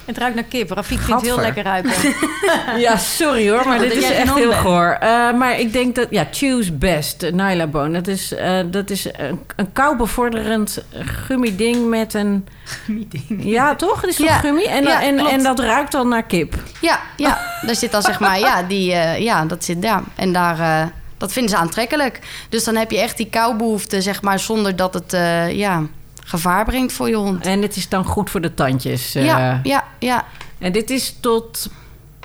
Het 0.06 0.18
ruikt 0.18 0.36
naar 0.36 0.44
kip. 0.44 0.72
Rafiek 0.72 1.00
vindt 1.00 1.22
het 1.22 1.30
heel 1.30 1.40
lekker 1.40 1.64
ruiken. 1.64 1.92
ja, 2.78 2.98
sorry 2.98 3.50
hoor, 3.50 3.68
maar 3.68 3.80
Dat 3.80 3.90
dit 3.90 3.98
is 3.98 4.12
echt 4.12 4.34
heel 4.34 4.52
goor. 4.52 4.98
Uh, 5.04 5.34
maar 5.34 5.60
ik 5.60 5.74
denk 5.74 5.96
dat, 5.96 6.08
ja, 6.10 6.28
Choose 6.32 6.74
Best, 6.74 7.24
uh, 7.24 7.32
Nylabone. 7.32 7.92
Dat 7.92 8.08
is, 8.08 8.34
uh, 8.34 8.60
dat 8.66 8.90
is 8.90 9.06
een, 9.18 9.40
een 9.56 9.74
koubevorderend 9.74 10.84
gummiding 11.26 11.90
met 11.90 12.14
een... 12.14 12.48
Gummiding? 12.64 13.44
Ja, 13.44 13.76
toch? 13.76 14.02
Het 14.02 14.10
is 14.10 14.16
toch 14.16 14.26
Ja. 14.26 14.38
gummi? 14.38 14.64
En, 14.64 14.84
Ja, 14.84 15.02
en, 15.02 15.20
en 15.20 15.44
dat 15.44 15.60
ruikt 15.60 15.92
dan 15.92 16.08
naar 16.08 16.24
kip. 16.24 16.56
Ja, 16.82 17.00
ja. 17.18 17.40
daar 17.66 17.76
zit 17.76 17.92
dan 17.92 18.02
zeg 18.02 18.20
maar, 18.20 18.40
ja, 18.40 18.64
die, 18.64 18.94
eh, 18.94 19.20
ja, 19.20 19.46
dat 19.46 19.64
zit 19.64 19.82
daar. 19.82 20.02
En 20.16 20.34
daar, 20.34 20.60
eh, 20.60 20.88
dat 21.22 21.32
vinden 21.34 21.52
ze 21.52 21.58
aantrekkelijk. 21.58 22.20
Dus 22.50 22.64
dan 22.64 22.76
heb 22.76 22.92
je 22.92 23.00
echt 23.00 23.18
die 23.18 23.30
kauwbehoefte, 23.30 24.02
zeg 24.02 24.22
maar, 24.22 24.40
zonder 24.40 24.76
dat 24.76 24.94
het, 24.94 25.14
eh, 25.14 25.52
ja, 25.58 25.84
gevaar 26.26 26.66
brengt 26.66 26.94
voor 26.94 27.10
je 27.10 27.16
hond. 27.16 27.46
En 27.46 27.62
het 27.62 27.76
is 27.76 27.90
dan 27.90 28.04
goed 28.06 28.30
voor 28.30 28.42
de 28.42 28.54
tandjes. 28.54 29.16
eh. 29.16 29.26
Ja, 29.26 29.60
ja, 29.64 29.84
ja. 30.00 30.26
En 30.60 30.72
dit 30.72 30.90
is 30.90 31.16
tot 31.20 31.68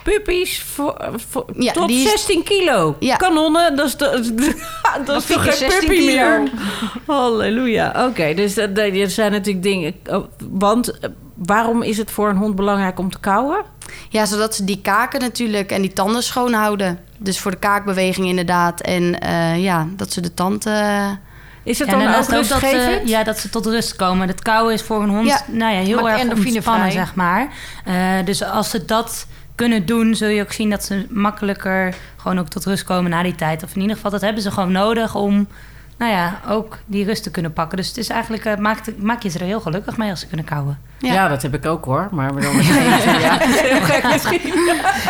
puppies 0.03 0.61
voor, 0.63 1.09
voor- 1.29 1.45
Ja, 1.57 1.71
tot 1.71 1.87
die 1.87 1.97
is- 2.03 2.09
16 2.09 2.43
kilo. 2.43 2.95
Ja. 2.99 3.15
Kanonnen, 3.15 3.75
dat 3.75 3.85
is, 3.85 3.95
de, 3.95 4.65
dat 5.05 5.21
is 5.21 5.25
toch 5.27 5.43
geen 5.43 5.53
16 5.53 5.79
puppy 5.89 6.05
meer? 6.05 6.43
Halleluja. 7.07 8.05
Oké, 8.09 8.33
dus 8.33 8.53
dat, 8.53 8.75
dat 8.75 8.85
er 8.93 9.09
zijn 9.09 9.31
natuurlijk 9.31 9.63
dingen... 9.63 9.93
oh, 10.09 10.25
Want 10.49 10.99
eh, 10.99 11.09
waarom 11.37 11.81
is 11.81 11.97
het 11.97 12.11
voor 12.11 12.29
een 12.29 12.37
hond 12.37 12.55
belangrijk 12.55 12.99
om 12.99 13.11
te 13.11 13.19
kauwen? 13.19 13.63
Ja, 14.09 14.25
zodat 14.25 14.55
ze 14.55 14.63
die 14.63 14.81
kaken 14.81 15.19
natuurlijk 15.19 15.71
en 15.71 15.81
die 15.81 15.93
tanden 15.93 16.23
schoon 16.23 16.53
houden. 16.53 16.99
Dus 17.17 17.39
voor 17.39 17.51
de 17.51 17.57
kaakbeweging 17.57 18.27
inderdaad. 18.27 18.81
En 18.81 19.19
eh, 19.19 19.63
ja, 19.63 19.87
dat 19.95 20.11
ze 20.13 20.21
de 20.21 20.33
tand... 20.33 20.65
eh, 20.65 21.09
Is 21.63 21.79
het 21.79 21.89
Ja, 21.89 21.97
dan 21.97 22.15
ook 22.15 22.29
dat, 22.49 22.61
ja, 23.05 23.23
dat 23.23 23.39
ze 23.39 23.49
tot 23.49 23.65
rust 23.65 23.95
komen. 23.95 24.27
Het 24.27 24.41
kauwen 24.41 24.73
is 24.73 24.81
voor 24.81 25.03
een 25.03 25.09
hond 25.09 25.27
Ja, 25.27 25.41
nou 25.47 25.73
ja, 25.73 25.79
heel 25.79 26.09
erg 26.09 26.21
ontspannen, 26.29 26.91
zeg 26.91 27.15
maar. 27.15 27.47
Eh, 27.85 27.95
dus 28.25 28.43
als 28.43 28.69
ze 28.69 28.85
dat 28.85 29.27
kunnen 29.55 29.85
doen, 29.85 30.15
zul 30.15 30.27
je 30.29 30.41
ook 30.41 30.51
zien 30.51 30.69
dat 30.69 30.83
ze 30.83 31.05
makkelijker 31.09 31.95
gewoon 32.17 32.39
ook 32.39 32.47
tot 32.47 32.65
rust 32.65 32.83
komen 32.83 33.11
na 33.11 33.23
die 33.23 33.35
tijd. 33.35 33.63
Of 33.63 33.75
in 33.75 33.81
ieder 33.81 33.95
geval, 33.95 34.11
dat 34.11 34.21
hebben 34.21 34.41
ze 34.41 34.51
gewoon 34.51 34.71
nodig 34.71 35.15
om, 35.15 35.47
nou 35.97 36.11
ja, 36.11 36.39
ook 36.49 36.77
die 36.85 37.05
rust 37.05 37.23
te 37.23 37.31
kunnen 37.31 37.53
pakken. 37.53 37.77
Dus 37.77 37.87
het 37.87 37.97
is 37.97 38.09
eigenlijk, 38.09 38.45
eh, 38.45 38.55
maakt, 38.57 39.01
maak 39.03 39.23
je 39.23 39.29
ze 39.29 39.39
er 39.39 39.45
heel 39.45 39.59
gelukkig 39.59 39.97
mee 39.97 40.09
als 40.09 40.19
ze 40.19 40.27
kunnen 40.27 40.45
kauwen. 40.45 40.79
Ja. 40.99 41.13
Ja. 41.13 41.27
dat 41.27 41.41
heb 41.41 41.53
ik 41.53 41.65
ook 41.65 41.85
hoor. 41.85 42.07
Maar 42.11 42.29
eten, 42.37 42.51
ja. 43.21 43.37
Heel 43.39 43.81
gek 43.81 44.03
misschien. 44.11 44.53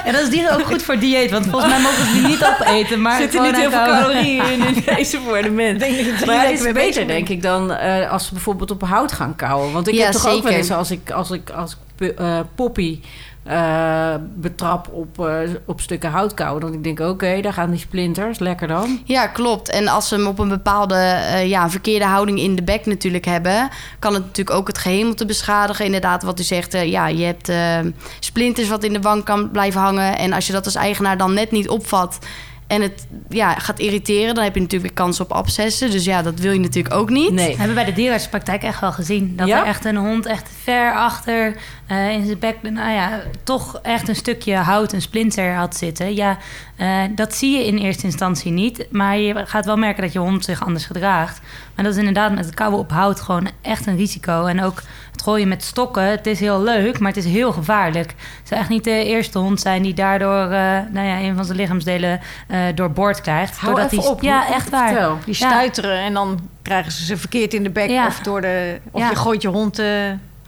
En 0.06 0.14
dat 0.14 0.22
is 0.22 0.30
die 0.30 0.52
ook 0.52 0.62
goed 0.66 0.82
voor 0.84 1.00
dieet, 1.00 1.32
want 1.32 1.46
volgens 1.48 1.72
mij 1.74 1.82
mogen 1.82 2.06
ze 2.06 2.12
die 2.14 2.28
niet 2.28 2.44
opeten. 2.60 3.02
Maar 3.02 3.14
Er 3.14 3.22
zitten 3.22 3.42
niet 3.42 3.56
heel 3.56 3.70
veel 3.72 3.86
calorieën 3.86 4.44
in 4.52 4.66
in 4.76 4.84
deze 4.96 5.20
voor 5.22 5.42
de 5.42 5.50
mens. 5.50 5.80
denk 5.80 6.18
dat 6.20 6.28
Maar 6.28 6.48
het 6.48 6.60
is 6.66 6.72
beter, 6.74 7.08
denk 7.08 7.30
ik, 7.30 7.42
dan 7.42 7.72
eh, 7.74 8.12
als 8.12 8.26
ze 8.26 8.34
bijvoorbeeld 8.34 8.72
op 8.72 8.82
hout 8.84 9.12
gaan 9.12 9.36
kauwen. 9.36 9.72
Want 9.74 9.88
ik 9.88 9.94
Ja, 9.94 10.04
heb 10.04 10.12
toch 10.14 10.28
ook 10.28 10.44
wel 10.44 10.52
eens 10.52 10.72
als 10.72 10.92
ik 10.92 11.12
als 11.12 11.32
ik 11.32 11.50
als 11.50 11.78
pu- 11.96 12.14
eh, 12.18 12.40
Poppy 12.56 13.00
eh, 13.48 14.16
betrap 14.36 14.90
op, 14.92 15.20
eh, 15.20 15.40
op 15.66 15.82
stukken 15.82 16.10
hout 16.10 16.34
kauwen, 16.34 16.62
dan 16.62 16.74
ik 16.74 16.84
denk 16.84 17.00
oké, 17.00 17.42
daar 17.42 17.54
gaan 17.54 17.70
die 17.70 17.80
splinters, 17.80 18.40
lekker 18.40 18.68
dan. 18.68 19.00
Ja, 19.04 19.28
klopt. 19.28 19.70
En 19.70 19.88
als 19.88 20.08
ze 20.08 20.16
hem 20.16 20.28
op 20.28 20.40
een 20.40 20.50
bepaalde 20.50 20.96
eh, 20.96 21.48
ja, 21.50 21.70
verkeerde 21.70 22.06
houding 22.06 22.40
in 22.40 22.56
de 22.56 22.64
bek 22.64 22.86
natuurlijk 22.86 23.26
hebben, 23.26 23.70
kan 24.00 24.14
het 24.14 24.24
natuurlijk 24.24 24.58
ook 24.58 24.68
het 24.68 24.78
gehemelte 24.78 25.26
beschadigen. 25.26 25.86
Inderdaad, 25.86 26.24
wat 26.24 26.40
u 26.40 26.44
zegt, 26.44 26.74
ja, 26.74 27.08
je 27.08 27.26
hebt 27.26 27.52
splinters 28.20 28.68
wat 28.68 28.84
in 28.84 28.94
de 28.94 29.02
wang 29.02 29.24
kan 29.24 29.52
blijven 29.52 29.82
hangen. 29.82 30.18
En 30.18 30.34
als 30.34 30.48
je 30.48 30.54
dat 30.54 30.66
als 30.66 30.76
eigenaar 30.76 31.18
dan 31.18 31.34
net 31.34 31.52
niet 31.52 31.70
opvat 31.70 32.20
en 32.68 32.82
het 32.82 33.08
ja, 33.30 33.54
gaat 33.54 33.80
irriteren, 33.80 34.36
dan 34.36 34.44
heb 34.44 34.54
je 34.54 34.62
natuurlijk 34.62 34.90
weer 34.90 35.06
kans 35.06 35.20
op 35.20 35.32
abscessen. 35.32 35.92
Dus 35.92 36.06
ja, 36.06 36.22
dat 36.22 36.40
wil 36.40 36.52
je 36.52 36.60
natuurlijk 36.60 36.96
ook 36.96 37.10
niet. 37.10 37.32
Nee. 37.32 37.52
We 37.52 37.58
hebben 37.58 37.76
bij 37.76 37.86
de 37.86 37.94
dierenartspraktijk 37.94 38.64
echt 38.64 38.80
wel 38.80 38.92
gezien. 38.92 39.36
Dat 39.36 39.48
Ja? 39.48 39.60
er 39.60 39.66
echt 39.66 39.86
een 39.86 39.96
hond 39.96 40.26
echt 40.26 40.50
ver 40.64 40.94
achter 40.94 41.56
eh, 41.88 42.10
in 42.10 42.26
zijn 42.26 42.40
bek... 42.40 42.56
nou 42.62 42.92
ja, 42.92 43.22
toch 43.44 43.80
echt 43.82 44.08
een 44.08 44.16
stukje 44.16 44.56
hout, 44.56 44.94
een 44.94 45.02
splinter 45.02 45.54
had 45.54 45.76
zitten. 45.76 46.16
Ja, 46.16 46.38
eh, 46.76 47.04
dat 47.16 47.36
zie 47.36 47.58
je 47.58 47.66
in 47.66 47.78
eerste 47.78 48.06
instantie 48.06 48.52
niet. 48.52 48.88
Maar 48.92 49.18
je 49.18 49.46
gaat 49.46 49.66
wel 49.66 49.78
merken 49.78 50.04
dat 50.04 50.14
je 50.14 50.20
hond 50.20 50.46
zich 50.46 50.66
anders 50.66 50.86
gedraagt. 50.86 51.42
Maar 51.78 51.86
dat 51.86 51.94
is 51.96 52.00
inderdaad 52.00 52.36
met 52.36 52.46
het 52.46 52.54
kauwen 52.54 52.80
op 52.80 52.92
hout 52.92 53.22
gewoon 53.22 53.48
echt 53.62 53.88
een 53.88 53.96
risico. 53.98 54.46
En 54.46 54.64
ook 54.64 54.82
het 55.12 55.22
gooien 55.22 55.48
met 55.48 55.64
stokken, 55.64 56.04
het 56.04 56.28
is 56.28 56.40
heel 56.40 56.62
leuk, 56.62 57.00
maar 57.00 57.14
het 57.14 57.26
is 57.26 57.32
heel 57.32 57.52
gevaarlijk. 57.52 58.10
Het 58.40 58.48
zou 58.48 58.60
echt 58.60 58.70
niet 58.70 58.84
de 58.84 59.04
eerste 59.06 59.40
hond 59.40 59.60
zijn 59.62 59.82
die 59.82 59.94
daardoor 59.94 60.44
eh, 60.44 60.78
nou 60.92 61.08
ja, 61.08 61.20
een 61.20 61.36
van 61.36 61.46
zijn 61.46 61.58
lichaamsdelen 61.58 62.20
eh 62.48 62.60
doorboord 62.76 63.22
krijgt. 63.22 63.58
Hou 63.58 63.74
doordat 63.74 63.92
even 63.92 64.04
hij- 64.04 64.14
op. 64.14 64.22
Ja, 64.22 64.54
echt 64.54 64.70
waar. 64.70 64.88
Vertel. 64.88 65.18
Die 65.26 65.36
Ja. 65.40 65.48
stuiteren 65.50 65.98
en 66.00 66.14
dan 66.14 66.40
krijgen 66.62 66.92
ze 66.92 67.06
ze 67.06 67.18
verkeerd 67.18 67.54
in 67.54 67.64
de 67.64 67.70
bek. 67.70 67.90
Ja. 67.90 68.08
Of, 68.08 68.20
door 68.20 68.42
de, 68.42 68.80
of 68.92 69.02
Ja. 69.02 69.10
je 69.10 69.16
gooit 69.16 69.42
je 69.42 69.48
hond... 69.48 69.80
eh, 69.80 69.86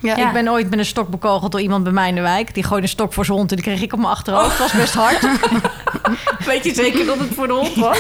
Ja. 0.02 0.16
Ik 0.28 0.34
ben 0.34 0.50
ooit 0.50 0.70
met 0.70 0.80
een 0.80 0.86
stok 0.86 1.08
bekogeld 1.10 1.52
door 1.52 1.62
iemand 1.62 1.84
bij 1.84 1.94
mij 1.94 2.10
in 2.10 2.16
de 2.16 2.22
wijk. 2.22 2.54
Die 2.54 2.64
gooide 2.64 2.86
een 2.86 2.92
stok 2.92 3.14
voor 3.14 3.26
zijn 3.26 3.38
hond 3.38 3.50
en 3.50 3.56
die 3.58 3.66
kreeg 3.66 3.82
ik 3.82 3.94
op 3.94 4.00
mijn 4.00 4.12
achterhoofd. 4.12 4.50
Dat 4.50 4.58
was 4.58 4.72
best 4.72 4.94
hard. 4.94 5.20
Weet 6.46 6.64
je 6.64 6.74
zeker 6.74 7.06
dat 7.06 7.20
het 7.20 7.34
voor 7.34 7.48
de 7.48 7.54
hond 7.54 7.76
was? 7.76 8.00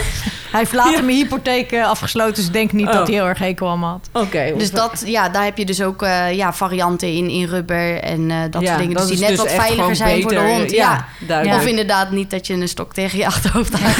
Hij 0.51 0.59
heeft 0.59 0.73
later 0.73 1.03
mijn 1.03 1.17
hypotheek 1.17 1.71
eh, 1.71 1.87
afgesloten. 1.89 2.35
Dus 2.35 2.45
ik 2.45 2.53
denk 2.53 2.71
niet 2.71 2.87
Oh. 2.87 2.93
dat 2.93 3.07
hij 3.07 3.15
heel 3.15 3.25
erg 3.27 3.39
hekel 3.39 3.69
aan 3.69 3.79
me 3.79 3.85
had. 3.85 4.09
Oké. 4.13 4.53
Dus 4.57 4.71
dat, 4.71 5.03
ja, 5.05 5.29
daar 5.29 5.43
heb 5.43 5.57
je 5.57 5.65
dus 5.65 5.81
ook 5.81 6.01
eh, 6.03 6.33
ja, 6.35 6.53
varianten 6.53 7.07
in, 7.13 7.29
in 7.29 7.45
rubber 7.45 7.99
en 8.01 8.31
eh, 8.31 8.37
dat 8.49 8.61
Ja, 8.61 8.67
soort 8.67 8.79
dingen. 8.79 8.95
dat 8.95 9.07
Dus 9.07 9.17
die 9.17 9.27
net 9.27 9.29
dus 9.29 9.37
wat 9.45 9.51
veiliger 9.51 9.95
zijn 9.95 10.21
voor 10.21 10.31
de 10.31 10.39
hond. 10.39 10.71
Ja. 10.71 11.05
Of 11.55 11.65
inderdaad 11.65 12.11
niet 12.11 12.29
dat 12.31 12.47
je 12.47 12.53
een 12.53 12.67
stok 12.67 12.93
tegen 12.93 13.17
je 13.17 13.25
achterhoofd 13.25 13.73
houdt. 13.79 13.95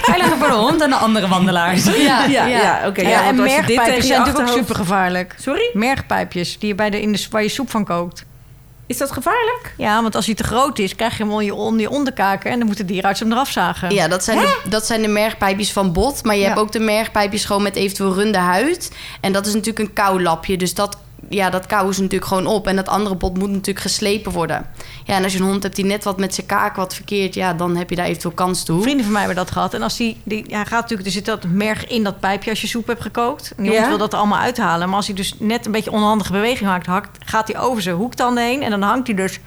Veiliger 0.00 0.36
voor 0.38 0.48
de 0.48 0.54
hond 0.54 0.78
dan 0.78 0.90
de 0.90 0.96
andere 0.96 1.28
wandelaars. 1.28 1.84
Ja, 1.84 2.24
Ja, 2.24 2.46
ja, 2.46 2.80
oké. 2.86 3.00
Ja, 3.00 3.08
ja, 3.08 3.18
en 3.18 3.24
want 3.36 3.40
als 3.40 3.50
je 3.50 3.56
dit 3.56 3.66
tegen 3.66 3.74
mergpijpjes 3.76 3.96
je 4.06 4.12
zijn 4.12 4.18
natuurlijk 4.18 4.48
ook 4.48 4.56
super 4.56 4.74
gevaarlijk. 4.74 5.34
Sorry? 5.40 5.70
Mergpijpjes, 5.72 6.58
die 6.58 6.68
je 6.68 6.74
bij 6.74 6.90
de, 6.90 7.00
in 7.00 7.12
de, 7.12 7.26
waar 7.30 7.42
je 7.42 7.48
soep 7.48 7.70
van 7.70 7.84
kookt. 7.84 8.24
Is 8.90 8.98
dat 8.98 9.10
gevaarlijk? 9.12 9.74
Ja, 9.76 10.02
want 10.02 10.14
als 10.14 10.26
hij 10.26 10.34
te 10.34 10.42
groot 10.44 10.78
is, 10.78 10.94
krijg 10.94 11.16
je 11.16 11.22
hem 11.22 11.32
onder 11.32 11.44
je, 11.46 11.54
onder 11.54 11.80
je 11.80 11.90
onderkaken... 11.90 12.50
en 12.50 12.58
dan 12.58 12.66
moet 12.66 12.76
de 12.76 12.84
dierenarts 12.84 13.20
hem 13.20 13.32
eraf 13.32 13.50
zagen. 13.50 13.90
Ja, 13.94 14.08
dat 14.08 14.24
zijn, 14.24 14.38
de, 14.38 14.60
dat 14.68 14.86
zijn 14.86 15.02
de 15.02 15.08
mergpijpjes 15.08 15.72
van 15.72 15.92
bot. 15.92 16.24
Maar 16.24 16.34
je 16.34 16.40
Ja. 16.40 16.46
hebt 16.46 16.60
ook 16.60 16.72
de 16.72 16.78
mergpijpjes 16.78 17.44
gewoon 17.44 17.62
met 17.62 17.76
eventueel 17.76 18.14
runde 18.14 18.38
huid. 18.38 18.90
En 19.20 19.32
dat 19.32 19.46
is 19.46 19.52
natuurlijk 19.54 19.78
een 19.88 19.92
kouwlapje. 19.92 20.56
Dus 20.56 20.74
dat, 20.74 20.96
ja, 21.28 21.50
dat 21.50 21.66
kauwen 21.66 21.94
ze 21.94 22.00
natuurlijk 22.02 22.30
gewoon 22.30 22.46
op. 22.46 22.66
En 22.66 22.76
dat 22.76 22.88
andere 22.88 23.14
bot 23.14 23.38
moet 23.38 23.50
natuurlijk 23.50 23.80
geslepen 23.80 24.32
worden. 24.32 24.66
Ja, 25.04 25.16
en 25.16 25.22
als 25.24 25.32
je 25.32 25.38
een 25.38 25.44
hond 25.44 25.62
hebt 25.62 25.76
die 25.76 25.84
net 25.84 26.04
wat 26.04 26.18
met 26.18 26.34
zijn 26.34 26.46
kaak 26.46 26.76
wat 26.76 26.94
verkeerd... 26.94 27.34
ja, 27.34 27.54
dan 27.54 27.76
heb 27.76 27.90
je 27.90 27.96
daar 27.96 28.06
eventueel 28.06 28.34
kans 28.34 28.64
toe. 28.64 28.82
Vrienden 28.82 29.04
van 29.04 29.12
mij 29.12 29.22
hebben 29.24 29.44
dat 29.44 29.50
gehad. 29.52 29.74
En 29.74 29.82
als 29.82 29.96
die, 29.96 30.20
die 30.24 30.44
ja, 30.48 30.64
gaat 30.64 30.80
natuurlijk, 30.80 31.08
er 31.08 31.14
zit 31.14 31.24
dat 31.24 31.44
merg 31.44 31.86
in 31.86 32.02
dat 32.04 32.20
pijpje 32.20 32.50
als 32.50 32.60
je 32.60 32.66
soep 32.66 32.86
hebt 32.86 33.02
gekookt. 33.02 33.52
En 33.56 33.62
die 33.62 33.72
Ja. 33.72 33.78
hond 33.78 33.88
wil 33.88 33.98
dat 33.98 34.12
er 34.12 34.18
allemaal 34.18 34.38
uithalen. 34.38 34.86
Maar 34.88 34.96
als 34.96 35.06
hij 35.06 35.16
dus 35.16 35.34
net 35.38 35.66
een 35.66 35.72
beetje 35.72 35.90
onhandige 35.92 36.32
beweging 36.32 36.68
maakt, 36.68 36.86
hakt, 36.86 37.18
gaat 37.24 37.52
hij 37.52 37.60
over 37.60 37.82
zijn 37.82 37.96
hoektanden 37.96 38.44
heen. 38.44 38.62
En 38.62 38.70
dan 38.70 38.82
hangt 38.82 39.06
hij 39.06 39.16
dus 39.16 39.38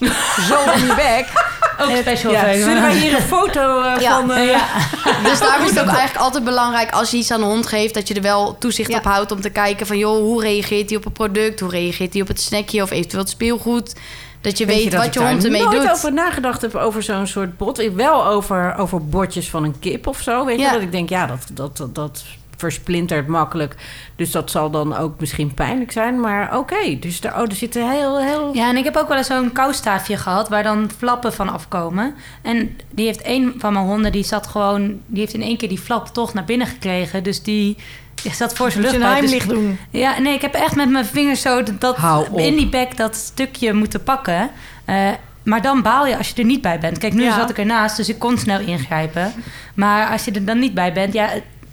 zo 0.48 0.54
om 0.74 0.86
je 0.86 0.92
bek. 0.96 1.48
Ook 1.80 1.96
special 1.96 2.32
Ja. 2.32 2.52
Zullen 2.52 2.82
wij 2.82 2.94
hier 2.96 3.14
een 3.14 3.22
foto 3.22 3.80
eh, 3.82 4.00
Ja. 4.00 4.10
van... 4.18 4.32
eh, 4.32 4.62
Dus 5.30 5.38
daarom 5.40 5.64
is 5.64 5.70
het 5.70 5.80
ook 5.80 5.86
eigenlijk 5.86 6.16
altijd 6.16 6.44
belangrijk 6.44 6.90
als 6.90 7.10
je 7.10 7.16
iets 7.16 7.30
aan 7.30 7.40
een 7.42 7.48
hond 7.48 7.66
geeft, 7.66 7.94
dat 7.94 8.08
je 8.08 8.14
er 8.14 8.22
wel 8.22 8.56
toezicht 8.58 8.90
Ja. 8.90 8.98
op 8.98 9.04
houdt 9.04 9.32
om 9.32 9.40
te 9.40 9.50
kijken 9.50 9.86
van 9.86 9.98
joh, 9.98 10.18
hoe 10.18 10.42
reageert 10.42 10.88
hij 10.88 10.98
op 10.98 11.04
het 11.04 11.12
product, 11.12 11.60
hoe 11.60 11.70
reageert 11.70 12.12
hij 12.12 12.22
op 12.22 12.28
het 12.28 12.40
snackje 12.40 12.82
of 12.82 12.90
eventueel 12.90 13.22
het 13.22 13.30
speelgoed. 13.30 13.94
Dat 14.40 14.58
je 14.58 14.66
weet, 14.66 14.82
je 14.82 14.90
dat 14.90 14.98
wat 14.98 15.06
ik 15.08 15.14
je 15.14 15.28
hond 15.28 15.44
ermee 15.44 15.62
nooit 15.64 15.80
doet. 15.82 15.90
over 15.90 16.12
nagedacht 16.12 16.60
heb 16.62 16.74
over 16.74 17.02
zo'n 17.02 17.26
soort 17.26 17.56
bot. 17.56 17.78
Ik 17.78 17.92
wel 17.94 18.26
over, 18.26 18.74
over 18.78 19.06
botjes 19.06 19.50
van 19.50 19.64
een 19.64 19.78
kip 19.78 20.06
of 20.06 20.20
zo. 20.20 20.44
Weet 20.44 20.56
je 20.58 20.62
Ja. 20.64 20.72
dat 20.72 20.82
ik 20.82 20.92
denk, 20.92 21.08
ja, 21.08 21.26
dat, 21.26 21.38
dat, 21.52 21.76
dat, 21.76 21.94
dat 21.94 22.22
versplintert 22.60 23.26
makkelijk. 23.26 23.74
Dus 24.16 24.30
dat 24.30 24.50
zal 24.50 24.70
dan 24.70 24.96
ook 24.96 25.20
misschien 25.20 25.54
pijnlijk 25.54 25.92
zijn. 25.92 26.20
Maar 26.20 26.58
oké, 26.58 26.98
dus 27.00 27.20
daar, 27.20 27.34
oh, 27.34 27.48
er 27.48 27.54
zitten 27.54 27.90
heel, 27.90 28.20
heel... 28.20 28.54
Ja, 28.54 28.68
en 28.68 28.76
ik 28.76 28.84
heb 28.84 28.96
ook 28.96 29.08
wel 29.08 29.16
eens 29.16 29.26
zo'n 29.26 29.52
koustaafje 29.52 30.16
gehad 30.16 30.48
waar 30.48 30.62
dan 30.62 30.90
flappen 30.96 31.32
van 31.32 31.48
afkomen. 31.48 32.14
En 32.42 32.76
die 32.90 33.06
heeft 33.06 33.20
een 33.24 33.54
van 33.58 33.72
mijn 33.72 33.84
honden, 33.84 34.12
die 34.12 34.24
zat 34.24 34.46
gewoon, 34.46 35.00
die 35.06 35.20
heeft 35.20 35.34
in 35.34 35.42
één 35.42 35.56
keer 35.56 35.68
die 35.68 35.78
flap 35.78 36.06
toch 36.08 36.34
naar 36.34 36.44
binnen 36.44 36.66
gekregen. 36.66 37.22
Dus 37.22 37.42
die, 37.42 37.76
die 38.22 38.34
zat 38.34 38.54
voor 38.54 38.70
zijn 38.70 38.84
een 38.84 38.90
luchtbuik. 38.90 39.20
Dus- 39.30 39.46
doen. 39.46 39.78
ja, 39.90 40.18
nee, 40.18 40.34
ik 40.34 40.42
heb 40.42 40.54
echt 40.54 40.76
met 40.76 40.90
mijn 40.90 41.04
vingers 41.04 41.40
zo 41.40 41.62
dat, 41.78 41.96
in 42.34 42.56
die 42.56 42.68
bek 42.68 42.96
dat 42.96 43.16
stukje 43.16 43.72
moeten 43.72 44.02
pakken. 44.02 44.50
Eh, 44.84 45.08
maar 45.42 45.62
dan 45.62 45.82
baal 45.82 46.06
je 46.06 46.16
als 46.16 46.28
je 46.28 46.34
er 46.34 46.44
niet 46.44 46.60
bij 46.62 46.78
bent. 46.78 46.98
Kijk, 46.98 47.14
nu 47.14 47.22
Ja. 47.22 47.38
zat 47.38 47.50
ik 47.50 47.58
ernaast, 47.58 47.96
dus 47.96 48.08
ik 48.08 48.18
kon 48.18 48.38
snel 48.38 48.60
ingrijpen. 48.60 49.32
Maar 49.74 50.10
als 50.10 50.24
je 50.24 50.30
er 50.30 50.44
dan 50.44 50.58
niet 50.58 50.74
bij 50.74 50.92
bent, 50.92 51.12
ja, 51.12 51.30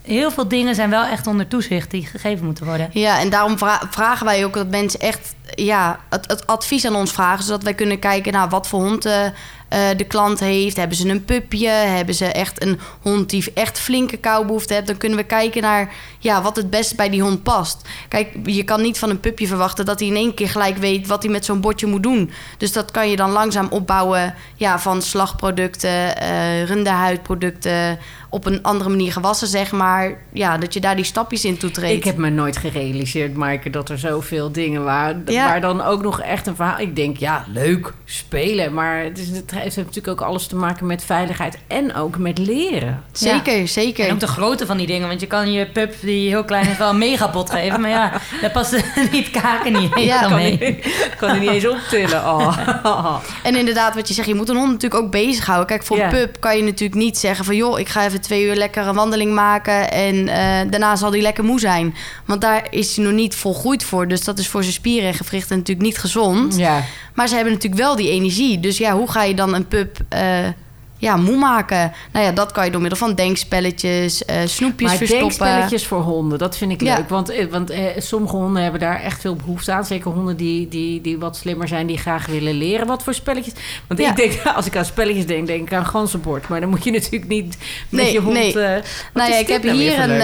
heel 0.08 0.32
veel 0.32 0.48
dingen 0.48 0.76
zijn 0.76 0.90
wel 0.90 1.04
echt 1.06 1.28
onder 1.28 1.48
toezicht 1.48 1.92
die 1.92 2.06
gegeven 2.06 2.46
moeten 2.46 2.66
worden. 2.66 2.90
Ja, 2.92 3.20
en 3.20 3.30
daarom 3.30 3.58
vra- 3.58 3.82
vragen 3.90 4.26
wij 4.26 4.46
ook 4.46 4.54
dat 4.54 4.68
mensen 4.70 5.00
echt 5.00 5.36
ja, 5.56 6.00
het, 6.10 6.48
advies 6.48 6.86
aan 6.86 6.96
ons 6.96 7.12
vragen. 7.12 7.44
Zodat 7.44 7.64
wij 7.64 7.74
kunnen 7.74 8.00
kijken 8.00 8.34
naar 8.34 8.50
wat 8.50 8.68
voor 8.68 8.82
hond 8.82 9.06
eh, 9.06 9.26
eh, 9.68 9.98
de 9.98 10.04
klant 10.04 10.40
heeft. 10.40 10.78
Hebben 10.78 10.98
ze 10.98 11.10
een 11.10 11.26
pupje? 11.26 11.70
Hebben 11.70 12.16
ze 12.16 12.26
echt 12.26 12.62
een 12.62 12.80
hond 13.02 13.30
die 13.30 13.52
echt 13.54 13.80
flinke 13.80 14.18
koubehoefte 14.18 14.74
heeft? 14.74 14.88
Dan 14.88 14.98
kunnen 14.98 15.18
we 15.18 15.24
kijken 15.24 15.62
naar 15.62 15.94
ja, 16.20 16.42
wat 16.42 16.56
het 16.56 16.70
beste 16.70 16.96
bij 16.96 17.10
die 17.10 17.22
hond 17.22 17.44
past. 17.44 17.82
Kijk, 18.08 18.36
je 18.44 18.64
kan 18.64 18.82
niet 18.82 19.00
van 19.00 19.10
een 19.10 19.20
pupje 19.20 19.48
verwachten 19.48 19.86
dat 19.86 20.00
hij 20.00 20.08
in 20.08 20.16
één 20.16 20.34
keer 20.34 20.50
gelijk 20.50 20.78
weet 20.78 21.08
wat 21.08 21.24
hij 21.24 21.32
met 21.32 21.46
zo'n 21.46 21.62
bordje 21.62 21.88
moet 21.88 22.04
doen. 22.04 22.32
Dus 22.58 22.72
dat 22.72 22.92
kan 22.92 23.10
je 23.10 23.16
dan 23.16 23.32
langzaam 23.32 23.68
opbouwen 23.70 24.34
ja, 24.56 24.80
van 24.80 25.02
slagproducten, 25.02 26.18
eh 26.18 26.64
rundehuidproducten. 26.64 28.00
Op 28.30 28.46
een 28.46 28.64
andere 28.64 28.90
manier 28.90 29.12
gewassen, 29.12 29.48
zeg 29.48 29.72
maar. 29.72 30.18
Ja, 30.34 30.58
dat 30.58 30.74
je 30.74 30.80
daar 30.80 30.96
die 30.96 31.06
stapjes 31.06 31.46
in 31.46 31.58
toetreedt. 31.58 31.98
Ik 31.98 32.04
heb 32.04 32.18
me 32.18 32.30
nooit 32.30 32.58
gerealiseerd, 32.58 33.34
Maaike, 33.34 33.70
dat 33.70 33.90
er 33.90 34.00
zoveel 34.00 34.52
dingen 34.52 34.84
waren. 34.84 35.24
Waar 35.46 35.62
dan 35.62 35.82
ook 35.82 36.02
nog 36.02 36.22
echt 36.22 36.48
een 36.48 36.56
verhaal... 36.56 36.80
Ik 36.80 36.96
denk, 36.96 37.18
ja, 37.18 37.46
leuk, 37.54 37.94
spelen. 38.06 38.74
Maar 38.74 39.04
het, 39.04 39.20
is, 39.20 39.30
het 39.30 39.52
heeft 39.52 39.76
natuurlijk 39.76 40.08
ook 40.08 40.22
alles 40.22 40.48
te 40.48 40.56
maken 40.56 40.86
met 40.86 41.04
veiligheid. 41.04 41.58
En 41.68 41.96
ook 41.96 42.18
met 42.18 42.38
leren. 42.38 43.04
Zeker, 43.12 43.68
zeker. 43.68 44.08
En 44.08 44.14
ook 44.14 44.20
de 44.20 44.28
grootte 44.28 44.66
van 44.66 44.78
die 44.78 44.88
dingen. 44.88 45.08
Want 45.08 45.20
je 45.20 45.28
kan 45.28 45.52
je 45.52 45.68
pup 45.68 45.94
die 46.02 46.30
heel 46.30 46.44
klein 46.44 46.70
is 46.70 46.78
wel 46.78 46.90
een 46.90 46.98
megapot 46.98 47.50
geven. 47.50 47.82
Maar 47.82 47.90
ja, 47.90 48.12
daar 48.42 48.52
passen 48.52 48.84
niet 49.12 49.32
kaken 49.32 49.74
niet 49.74 49.96
eens 49.96 50.06
Ja, 50.06 50.22
kan 50.22 50.34
mee. 50.36 50.80
kan 51.18 51.30
er 51.30 51.40
niet 51.40 51.50
eens 51.50 51.68
optillen. 51.68 52.20
Oh. 52.20 52.58
En 53.44 53.56
inderdaad, 53.56 53.96
wat 53.96 54.08
je 54.08 54.14
zegt, 54.14 54.28
je 54.28 54.36
moet 54.36 54.50
een 54.50 54.56
hond 54.56 54.72
natuurlijk 54.72 55.04
ook 55.04 55.12
bezighouden. 55.12 55.68
Kijk, 55.68 55.84
voor 55.84 56.00
een 56.00 56.10
pup 56.10 56.40
kan 56.40 56.58
je 56.58 56.64
natuurlijk 56.64 57.00
niet 57.00 57.18
zeggen 57.18 57.46
van... 57.46 57.56
joh, 57.56 57.80
ik 57.80 57.90
ga 57.90 58.06
even 58.06 58.22
twee 58.22 58.46
uur 58.46 58.56
lekker 58.56 58.88
een 58.88 58.96
wandeling 58.96 59.34
maken... 59.34 59.92
en 59.92 60.28
eh, 60.28 60.70
daarna 60.70 60.96
zal 60.96 61.12
hij 61.12 61.22
lekker 61.22 61.44
moe 61.44 61.60
zijn. 61.60 61.96
Want 62.26 62.42
daar 62.42 62.68
is 62.70 62.96
hij 62.96 63.06
nog 63.06 63.14
niet 63.14 63.36
volgroeid 63.36 63.84
voor. 63.84 64.08
Dus 64.08 64.24
dat 64.24 64.40
is 64.40 64.48
voor 64.48 64.62
zijn 64.62 64.74
spieren 64.74 65.08
en 65.08 65.16
gewrichten 65.28 65.58
natuurlijk 65.58 65.88
niet 65.88 65.98
gezond. 65.98 66.58
Ja. 66.58 66.84
Maar 67.14 67.28
ze 67.28 67.36
hebben 67.36 67.54
natuurlijk 67.54 67.82
wel 67.82 67.96
die 67.96 68.10
energie. 68.10 68.60
Dus 68.60 68.78
ja, 68.78 68.94
hoe 68.94 69.12
ga 69.12 69.24
je 69.24 69.36
dan 69.36 69.54
een 69.54 69.68
pup... 69.68 69.98
eh, 70.10 70.48
ja, 70.98 71.16
moe 71.18 71.36
maken. 71.38 71.92
Nou 72.12 72.26
ja, 72.26 72.32
dat 72.32 72.52
kan 72.52 72.66
je 72.66 72.72
door 72.72 72.82
middel 72.82 73.00
van 73.00 73.16
denkspelletjes, 73.16 74.26
eh, 74.26 74.36
snoepjes 74.46 74.88
Maar 74.90 74.98
verstoppen. 74.98 75.28
denkspelletjes 75.28 75.86
voor 75.88 76.02
honden, 76.02 76.38
dat 76.40 76.58
vind 76.58 76.72
ik 76.72 76.82
Ja. 76.82 76.96
leuk. 76.96 77.10
Want, 77.10 77.30
eh, 77.30 77.46
want 77.52 77.70
eh, 77.70 77.82
sommige 77.98 78.36
honden 78.36 78.62
hebben 78.64 78.80
daar 78.80 79.02
echt 79.02 79.22
veel 79.22 79.36
behoefte 79.36 79.72
aan. 79.72 79.86
Zeker 79.86 80.12
honden 80.12 80.38
die, 80.38 80.68
die, 80.68 81.02
die 81.02 81.18
wat 81.18 81.38
slimmer 81.38 81.68
zijn, 81.68 81.88
die 81.88 81.98
graag 81.98 82.26
willen 82.26 82.54
leren. 82.54 82.88
Wat 82.88 83.04
voor 83.04 83.14
spelletjes? 83.14 83.54
Want 83.88 84.00
Ja. 84.00 84.10
ik 84.10 84.16
denk, 84.16 84.42
als 84.56 84.66
ik 84.66 84.76
aan 84.78 84.86
spelletjes 84.86 85.26
denk, 85.26 85.48
denk 85.48 85.62
ik 85.62 85.74
aan 85.74 85.86
ganzenbord. 85.86 86.48
Maar 86.48 86.60
dan 86.60 86.70
moet 86.70 86.84
je 86.84 86.92
natuurlijk 86.92 87.28
niet 87.28 87.58
met 87.90 88.02
Nee, 88.02 88.12
je 88.14 88.20
hond... 88.20 88.34
nee. 88.38 88.54
Nou 89.14 89.32
ja, 89.32 89.38
ik 89.38 89.48
heb 89.48 89.64
nou 89.64 89.78
hier 89.78 90.00
een, 90.00 90.18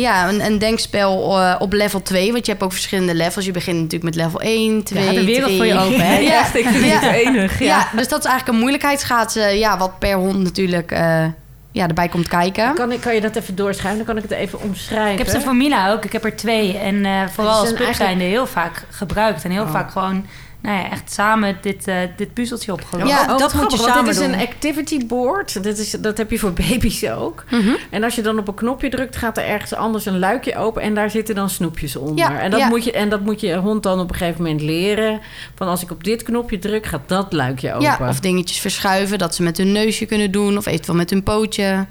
ja, 0.00 0.28
een, 0.28 0.44
een 0.44 0.58
denkspel 0.58 1.12
op 1.58 1.72
level 1.72 2.02
2. 2.02 2.32
Want 2.32 2.44
je 2.46 2.52
hebt 2.52 2.64
ook 2.64 2.72
verschillende 2.72 3.14
levels. 3.14 3.44
Je 3.44 3.50
begint 3.52 3.76
natuurlijk 3.76 4.04
met 4.04 4.14
level 4.14 4.40
1, 4.40 4.82
2, 4.84 5.04
Ja, 5.04 5.12
de 5.12 5.24
wereld 5.24 5.44
3. 5.46 5.56
voor 5.56 5.66
je 5.66 5.78
open, 5.78 6.00
hè? 6.06 6.18
Ja, 6.24 6.40
echt, 6.40 6.54
ik 6.56 6.66
vind 6.66 6.84
ja. 6.84 6.98
het 7.00 7.14
enig. 7.14 7.58
Ja. 7.58 7.66
Ja. 7.66 7.88
dus 7.96 8.08
dat 8.08 8.18
is 8.18 8.24
eigenlijk 8.24 8.48
een 8.48 8.60
moeilijkheidsgraad. 8.60 9.32
ja, 9.54 9.78
wat 9.78 9.98
per 10.08 10.16
hond 10.16 10.42
natuurlijk 10.42 10.90
eh, 10.92 11.24
ja, 11.72 11.88
erbij 11.88 12.08
komt 12.08 12.28
kijken. 12.28 12.74
Kan, 12.74 12.92
ik, 12.92 13.00
kan 13.00 13.14
je 13.14 13.20
dat 13.20 13.36
even 13.36 13.54
doorschrijven? 13.54 13.96
Dan 13.96 14.06
kan 14.06 14.16
ik 14.24 14.30
het 14.30 14.38
even 14.38 14.60
omschrijven. 14.60 15.12
Ik 15.12 15.18
heb 15.18 15.28
ze 15.28 15.40
voor 15.40 15.56
Mila 15.56 15.92
ook. 15.92 16.04
Ik 16.04 16.12
heb 16.12 16.24
er 16.24 16.36
twee. 16.36 16.78
En 16.78 17.04
eh, 17.04 17.26
vooral 17.32 17.52
als 17.52 17.68
pup 17.68 17.78
eigenlijk- 17.78 17.96
zijnde 18.10 18.24
heel 18.24 18.46
vaak 18.46 18.82
gebruikt. 18.90 19.44
En 19.44 19.50
heel 19.50 19.62
Oh. 19.62 19.70
vaak 19.70 19.90
gewoon 19.90 20.26
nou 20.64 20.78
ja, 20.78 20.90
echt 20.90 21.12
samen 21.12 21.58
dit, 21.60 21.88
eh, 21.88 21.96
dit 22.16 22.34
puzzeltje 22.34 22.72
opgelost. 22.72 23.10
Ja, 23.10 23.32
Oh, 23.32 23.38
dat 23.38 23.54
moet 23.54 23.72
je 23.72 23.78
samen 23.78 24.04
Dit 24.04 24.14
is 24.14 24.20
doen. 24.20 24.32
een 24.32 24.40
activity 24.40 25.06
board. 25.06 25.62
Dit 25.62 25.78
is, 25.78 25.90
dat 25.90 26.16
heb 26.18 26.30
je 26.30 26.38
voor 26.38 26.52
baby's 26.68 27.04
ook. 27.08 27.44
Mhm. 27.50 27.74
En 27.90 28.04
als 28.04 28.14
je 28.14 28.22
dan 28.22 28.38
op 28.38 28.48
een 28.48 28.54
knopje 28.54 28.88
drukt, 28.88 29.16
gaat 29.16 29.36
er 29.38 29.44
ergens 29.44 29.74
anders 29.74 30.06
een 30.06 30.18
luikje 30.18 30.56
open. 30.56 30.82
En 30.82 30.94
daar 30.94 31.10
zitten 31.10 31.34
dan 31.34 31.50
snoepjes 31.50 31.96
onder. 31.96 32.16
Ja, 32.16 32.40
en, 32.40 32.50
dat 32.50 32.60
ja. 32.60 32.68
moet 32.68 32.84
je, 32.84 32.92
en 32.92 33.08
dat 33.08 33.20
moet 33.20 33.40
je 33.40 33.54
hond 33.54 33.82
dan 33.82 34.00
op 34.00 34.10
een 34.10 34.16
gegeven 34.16 34.42
moment 34.42 34.60
leren. 34.60 35.20
Van 35.54 35.68
als 35.68 35.82
ik 35.82 35.90
op 35.90 36.04
dit 36.04 36.22
knopje 36.22 36.58
druk, 36.58 36.86
gaat 36.86 37.08
dat 37.08 37.32
luikje 37.32 37.72
open. 37.72 37.82
Ja, 37.82 38.08
of 38.08 38.20
dingetjes 38.20 38.58
verschuiven. 38.58 39.18
Dat 39.18 39.34
ze 39.34 39.42
met 39.42 39.56
hun 39.56 39.72
neusje 39.72 40.06
kunnen 40.06 40.30
doen. 40.30 40.56
Of 40.56 40.66
eventueel 40.66 40.96
met 40.96 41.10
hun 41.10 41.22
pootje. 41.22 41.86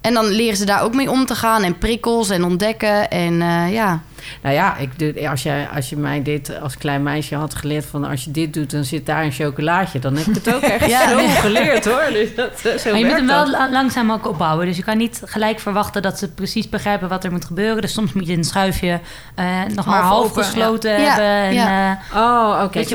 En 0.00 0.14
dan 0.14 0.26
leren 0.26 0.56
ze 0.56 0.64
daar 0.64 0.82
ook 0.82 0.94
mee 0.94 1.10
om 1.10 1.26
te 1.26 1.34
gaan. 1.34 1.62
En 1.62 1.78
prikkels 1.78 2.30
en 2.30 2.44
ontdekken. 2.44 3.10
En 3.10 3.42
eh, 3.42 3.72
ja, 3.72 4.02
Nou 4.42 4.54
ja, 4.54 4.76
ik 4.76 4.98
doe, 4.98 5.28
als, 5.28 5.42
je, 5.42 5.66
als 5.74 5.88
je 5.88 5.96
mij 5.96 6.22
dit 6.22 6.60
als 6.62 6.76
klein 6.78 7.02
meisje 7.02 7.34
had 7.36 7.54
geleerd 7.54 7.86
van 7.86 8.04
als 8.04 8.24
je 8.24 8.30
dit 8.30 8.54
doet, 8.54 8.70
dan 8.70 8.84
zit 8.84 9.06
daar 9.06 9.24
een 9.24 9.32
chocolaatje. 9.32 9.98
Dan 9.98 10.16
heb 10.16 10.26
ik 10.26 10.34
het 10.34 10.54
ook 10.54 10.62
echt 10.80 10.86
Ja. 10.86 11.08
zo 11.08 11.18
geleerd 11.28 11.84
hoor. 11.84 12.02
Dus 12.12 12.34
dat, 12.34 12.50
eh, 12.64 12.78
zo 12.78 12.90
Maar 12.90 12.98
je 12.98 13.04
moet 13.04 13.14
hem 13.16 13.26
wel 13.26 13.44
dat. 13.44 13.48
la- 13.48 13.70
langzaam 13.70 14.12
ook 14.12 14.26
opbouwen. 14.28 14.66
Dus 14.66 14.76
je 14.76 14.82
kan 14.82 14.96
niet 14.96 15.22
gelijk 15.24 15.60
verwachten 15.60 16.02
dat 16.02 16.18
ze 16.18 16.28
precies 16.32 16.68
begrijpen 16.68 17.08
wat 17.08 17.24
er 17.24 17.30
moet 17.30 17.44
gebeuren. 17.44 17.82
Dus 17.82 17.92
soms 17.92 18.12
moet 18.12 18.26
je 18.26 18.36
een 18.36 18.44
schuifje 18.44 19.00
eh, 19.34 19.44
nog 19.74 19.86
maar 19.86 20.02
Half 20.02 20.24
open, 20.30 20.44
gesloten 20.44 20.90
ja. 21.00 21.06
hebben. 21.08 21.24
En, 21.26 21.54
Ja. 21.54 21.98
eh, 22.12 22.16
Oh, 22.22 22.60
oké. 22.64 22.78
dat 22.78 22.88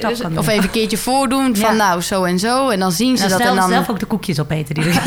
dus-. 0.00 0.22
Of 0.36 0.48
even 0.48 0.62
een 0.64 0.70
keertje 0.70 0.96
voordoen 0.98 1.56
van 1.56 1.76
Ja. 1.76 1.84
nou 1.88 2.00
zo 2.00 2.24
en 2.24 2.38
zo. 2.38 2.68
En 2.68 2.78
dan 2.78 2.92
zien 2.92 3.16
ze 3.16 3.22
en 3.24 3.28
dat 3.30 3.38
zelf, 3.40 3.50
en 3.54 3.60
dan... 3.60 3.68
zelf 3.70 3.90
ook 3.90 3.98
de 3.98 4.06
koekjes 4.06 4.40
opeten 4.40 4.74
die 4.74 4.84
er 4.84 4.92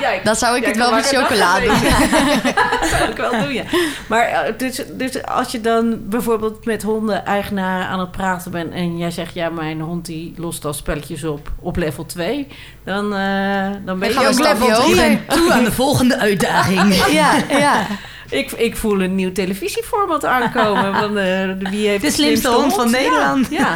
Ja, 0.00 0.08
ik- 0.10 0.20
Dan 0.24 0.36
zou 0.36 0.56
ik 0.56 0.62
Ja, 0.62 0.68
het 0.68 0.76
wel 0.76 0.90
met 0.94 1.04
ik 1.04 1.10
heb 1.10 1.20
chocola 1.22 1.58
nog 1.58 1.80
doen. 1.80 1.90
Dat 2.80 2.88
zou 2.90 3.10
ik 3.10 3.16
wel 3.16 3.30
doen, 3.30 3.52
ja. 3.52 3.62
Maar 4.06 4.31
eh, 4.32 4.52
dus, 4.56 4.82
dus 4.92 5.24
als 5.24 5.52
je 5.52 5.60
dan 5.60 6.08
bijvoorbeeld 6.08 6.64
met 6.64 6.82
honden-eigenaren 6.82 7.86
aan 7.86 8.00
het 8.00 8.10
praten 8.10 8.50
bent... 8.50 8.72
en 8.72 8.98
jij 8.98 9.10
zegt, 9.10 9.34
ja, 9.34 9.48
mijn 9.48 9.80
hond 9.80 10.06
die 10.06 10.34
lost 10.36 10.64
al 10.64 10.72
spelletjes 10.72 11.24
op 11.24 11.52
op 11.58 11.76
level 11.76 12.06
2... 12.06 12.46
dan, 12.84 13.14
eh, 13.14 13.70
dan 13.84 13.98
ben 13.98 14.08
je 14.08 14.14
ook 14.14 14.22
level 14.22 14.44
stapje 14.44 14.64
3. 14.64 14.74
hoger. 14.74 15.20
toe 15.36 15.52
aan 15.52 15.64
de 15.64 15.72
volgende 15.72 16.18
uitdaging. 16.18 16.94
Ja, 17.12 17.42
ja. 17.48 17.86
Ik, 18.30 18.52
ik 18.52 18.76
voel 18.76 19.02
een 19.02 19.14
nieuw 19.14 19.32
televisieformat 19.32 20.24
aankomen. 20.24 20.94
Van, 20.94 21.18
eh, 21.18 21.70
wie 21.70 21.88
heeft 21.88 22.02
De 22.02 22.10
slimste 22.10 22.48
hond 22.48 22.74
van 22.74 22.90
Nederland. 22.90 23.46
Ja, 23.50 23.74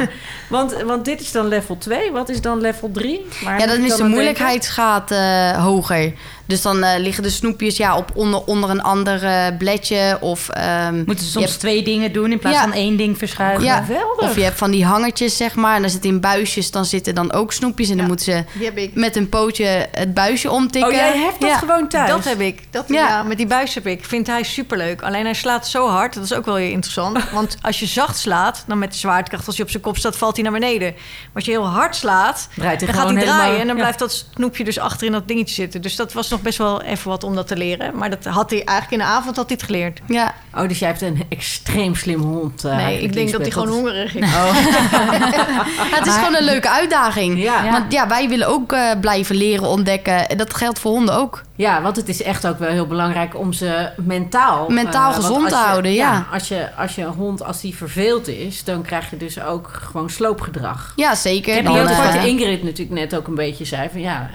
Want, 0.49 0.83
want 0.83 1.05
dit 1.05 1.21
is 1.21 1.33
dan 1.33 1.49
level 1.49 1.79
2. 1.79 2.13
Wat 2.13 2.29
is 2.29 2.41
dan 2.41 2.61
level 2.61 2.91
3? 2.93 3.27
Ja, 3.41 3.67
dan 3.67 3.85
is 3.85 3.97
de 3.97 4.05
moeilijkheidsgraad 4.05 5.11
hoger. 5.57 6.13
Dus 6.47 6.63
dan 6.63 6.83
eh, 6.83 6.99
liggen 7.01 7.23
de 7.23 7.31
snoepjes 7.31 7.77
ja, 7.77 7.97
op 7.97 8.11
onder, 8.15 8.41
onder 8.45 8.71
een 8.71 8.83
ander 8.83 9.25
eh, 9.25 9.47
bledje. 9.59 10.19
Of, 10.21 10.49
ehm, 10.49 10.95
Moeten 10.97 11.25
ze 11.25 11.31
soms 11.31 11.45
hebt- 11.47 11.59
twee 11.59 11.83
dingen 11.83 12.13
doen 12.13 12.33
in 12.33 12.39
plaats 12.39 12.57
Ja. 12.57 12.63
van 12.63 12.73
één 12.73 12.97
ding 12.97 13.19
verschuiven. 13.19 13.65
ja, 13.65 13.83
geweldig. 13.83 14.29
of 14.29 14.35
je 14.37 14.43
hebt 14.43 14.59
van 14.59 14.71
die 14.71 14.85
hangertjes, 14.85 15.37
zeg 15.37 15.55
maar. 15.55 15.75
En 15.75 15.81
dan 15.81 15.91
zitten 15.91 16.11
in 16.11 16.21
buisjes, 16.21 16.71
dan 16.71 16.85
zitten 16.85 17.15
dan 17.15 17.33
ook 17.33 17.53
snoepjes. 17.53 17.89
En 17.91 17.97
dan 17.97 18.07
moeten 18.07 18.25
ze 18.25 18.45
Die 18.53 18.65
heb 18.65 18.77
ik. 18.79 18.95
met 18.95 19.17
een 19.17 19.29
pootje 19.29 19.89
het 19.93 20.15
buisje 20.15 20.51
omtikken. 20.51 20.91
Oh, 20.91 20.97
jij 20.97 21.19
hebt 21.19 21.41
dat 21.41 21.51
Ja. 21.51 21.59
gewoon 21.59 21.89
thuis? 21.89 22.09
Dat 22.11 22.25
heb 22.25 22.41
ik. 22.41 22.63
Dat, 22.71 22.85
Ja. 22.89 23.09
ja. 23.09 23.23
met 23.23 23.37
die 23.37 23.47
buis 23.47 23.75
heb 23.75 23.87
ik. 23.87 24.05
Vindt 24.05 24.29
hij 24.29 24.43
superleuk. 24.43 25.03
Alleen 25.03 25.25
hij 25.25 25.35
slaat 25.35 25.69
zo 25.69 25.89
hard. 25.89 26.15
Dat 26.15 26.25
is 26.25 26.33
ook 26.35 26.45
wel 26.45 26.55
weer 26.55 26.71
interessant. 26.71 27.31
Want 27.33 27.57
als 27.63 27.81
je 27.81 27.87
zacht 27.87 28.19
slaat, 28.19 28.65
dan 28.67 28.79
met 28.79 28.93
de 28.93 28.99
zwaartekracht, 28.99 29.47
als 29.47 29.57
je 29.57 29.63
op 29.63 29.71
zijn 29.71 29.83
kop 29.83 29.97
staat, 29.97 30.17
valt 30.17 30.35
hij 30.37 30.45
naar 30.45 30.53
beneden. 30.61 30.93
Maar 30.93 31.31
als 31.35 31.45
je 31.45 31.51
heel 31.51 31.67
hard 31.67 31.97
slaat, 31.97 32.49
Draait 32.55 32.81
hij 32.81 32.93
dan 32.93 33.01
gaat 33.01 33.11
hij 33.11 33.21
draaien. 33.23 33.35
helemaal- 33.43 33.61
En 33.61 33.67
dan 33.67 33.77
ja. 33.77 33.83
blijft 33.83 33.99
dat 33.99 34.27
snoepje 34.35 34.65
dus 34.65 34.79
achter 34.79 35.07
in 35.07 35.13
dat 35.13 35.29
dingetje 35.29 35.55
zitten. 35.55 35.83
Dus 35.83 35.97
dat 35.97 36.13
was 36.13 36.29
nog 36.29 36.36
best 36.43 36.59
wel 36.59 36.83
even 36.83 37.09
wat 37.11 37.25
om 37.25 37.35
dat 37.35 37.47
te 37.47 37.57
leren. 37.57 37.97
Maar 37.97 38.11
dat 38.11 38.25
had 38.25 38.51
hij 38.51 38.65
eigenlijk 38.65 39.03
in 39.03 39.09
de 39.09 39.15
avond 39.15 39.37
had 39.37 39.47
hij 39.49 39.57
het 39.57 39.67
geleerd. 39.67 40.01
Ja. 40.07 40.35
Oh, 40.57 40.69
dus 40.69 40.79
jij 40.79 40.89
hebt 40.89 41.01
een 41.03 41.23
extreem 41.29 41.95
slim 41.95 42.21
hond. 42.21 42.65
eh, 42.65 42.77
nee, 42.77 43.01
ik 43.03 43.13
denk 43.13 43.33
dat 43.33 43.41
hij 43.41 43.51
gewoon 43.51 43.69
hongerig 43.69 44.15
is. 44.15 44.31
Ja, 44.31 44.45
het 45.97 46.07
is 46.07 46.15
gewoon 46.15 46.35
een 46.35 46.45
leuke 46.45 46.71
uitdaging. 46.71 47.43
Ja. 47.43 47.65
Ja. 47.65 47.71
Want 47.71 47.93
ja, 47.93 48.09
wij 48.09 48.29
willen 48.29 48.49
ook 48.49 48.73
eh, 48.73 48.91
blijven 49.01 49.37
leren, 49.37 49.67
ontdekken. 49.67 50.29
En 50.29 50.37
dat 50.37 50.55
geldt 50.55 50.79
voor 50.79 50.91
honden 50.93 51.15
ook. 51.15 51.43
Ja, 51.55 51.83
want 51.83 51.97
het 51.97 52.09
is 52.09 52.23
echt 52.23 52.47
ook 52.47 52.59
wel 52.59 52.69
heel 52.71 52.87
belangrijk 52.87 53.39
om 53.39 53.53
ze 53.53 53.89
mentaal... 53.97 54.69
Mentaal 54.69 55.11
eh, 55.11 55.17
gezond 55.17 55.49
te 55.49 55.55
je- 55.55 55.61
houden, 55.61 55.93
ja. 55.93 56.27
Als 56.33 56.49
je, 56.49 56.69
als 56.77 56.95
je 56.95 57.03
een 57.03 57.13
hond, 57.13 57.43
als 57.45 57.61
die 57.61 57.77
verveeld 57.77 58.29
is... 58.29 58.65
dan 58.65 58.83
krijg 58.83 59.11
je 59.11 59.17
dus 59.17 59.43
ook 59.43 59.71
gewoon 59.83 60.11
sloopgedrag. 60.11 60.93
Ja, 60.97 61.15
zeker. 61.15 61.55
Heb 61.55 61.65
Dan, 61.65 61.85
wat 61.85 62.25
Ingrid 62.25 62.63
natuurlijk 62.63 62.99
net 63.01 63.17
ook 63.17 63.27
een 63.27 63.35
beetje 63.35 63.65
zei... 63.65 63.89
van 63.93 64.01
ja, 64.01 64.31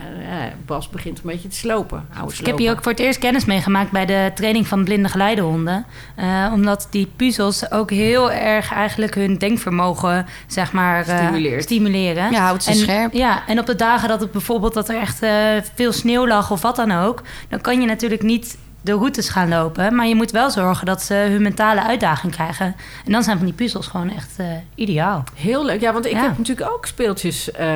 Bas 0.66 0.90
begint 0.90 1.18
een 1.18 1.30
beetje 1.30 1.48
te 1.48 1.56
slopen. 1.56 2.08
Oude 2.20 2.36
Ik 2.40 2.46
heb 2.46 2.58
hier 2.58 2.72
ook 2.72 2.82
voor 2.84 2.92
het 2.92 3.02
eerst 3.02 3.20
kennis 3.20 3.46
meegemaakt 3.46 3.92
bij 3.92 4.06
de 4.06 4.32
training 4.36 4.68
van 4.68 4.84
blinde 4.84 5.10
geleidehonden. 5.10 5.86
Eh, 6.16 6.50
omdat 6.54 6.88
die 6.90 7.12
puzzels 7.16 7.72
ook 7.72 7.90
heel 7.90 8.32
erg 8.32 8.74
eigenlijk 8.74 9.16
hun 9.16 9.38
denkvermogen, 9.38 10.26
zeg 10.48 10.72
maar, 10.72 11.04
Stimuleert. 11.04 11.64
stimuleren. 11.64 12.32
Ja, 12.32 12.42
houdt 12.42 12.64
ze 12.64 12.70
en, 12.70 12.76
scherp. 12.76 13.14
Ja, 13.14 13.44
en 13.48 13.60
op 13.60 13.66
de 13.66 13.76
dagen 13.76 14.10
dat 14.10 14.22
het 14.22 14.32
bijvoorbeeld 14.32 14.74
dat 14.74 14.90
er 14.90 15.00
echt 15.00 15.22
eh, 15.22 15.32
veel 15.76 15.92
sneeuw 15.92 16.28
lag 16.28 16.52
of 16.52 16.62
wat 16.62 16.76
dan 16.76 16.92
ook, 16.92 17.22
dan 17.50 17.62
kan 17.62 17.82
je 17.82 17.88
natuurlijk 17.88 18.22
niet 18.22 18.58
de 18.82 18.92
routes 18.92 19.30
gaan 19.30 19.50
lopen. 19.50 19.96
Maar 19.96 20.08
je 20.08 20.16
moet 20.16 20.32
wel 20.32 20.50
zorgen 20.50 20.86
dat 20.86 21.02
ze 21.02 21.14
hun 21.14 21.42
mentale 21.42 21.84
uitdaging 21.84 22.32
krijgen. 22.34 22.66
En 23.06 23.12
dan 23.12 23.24
zijn 23.24 23.38
van 23.38 23.46
die 23.46 23.56
puzzels 23.56 23.88
gewoon 23.88 24.16
echt 24.16 24.30
eh, 24.38 24.46
ideaal. 24.76 25.24
Heel 25.36 25.66
leuk. 25.66 25.82
Ja, 25.82 25.94
want 25.94 26.06
ik 26.06 26.12
Ja. 26.12 26.22
heb 26.22 26.38
natuurlijk 26.38 26.72
ook 26.72 26.86
speeltjes. 26.86 27.52
eh, 27.52 27.68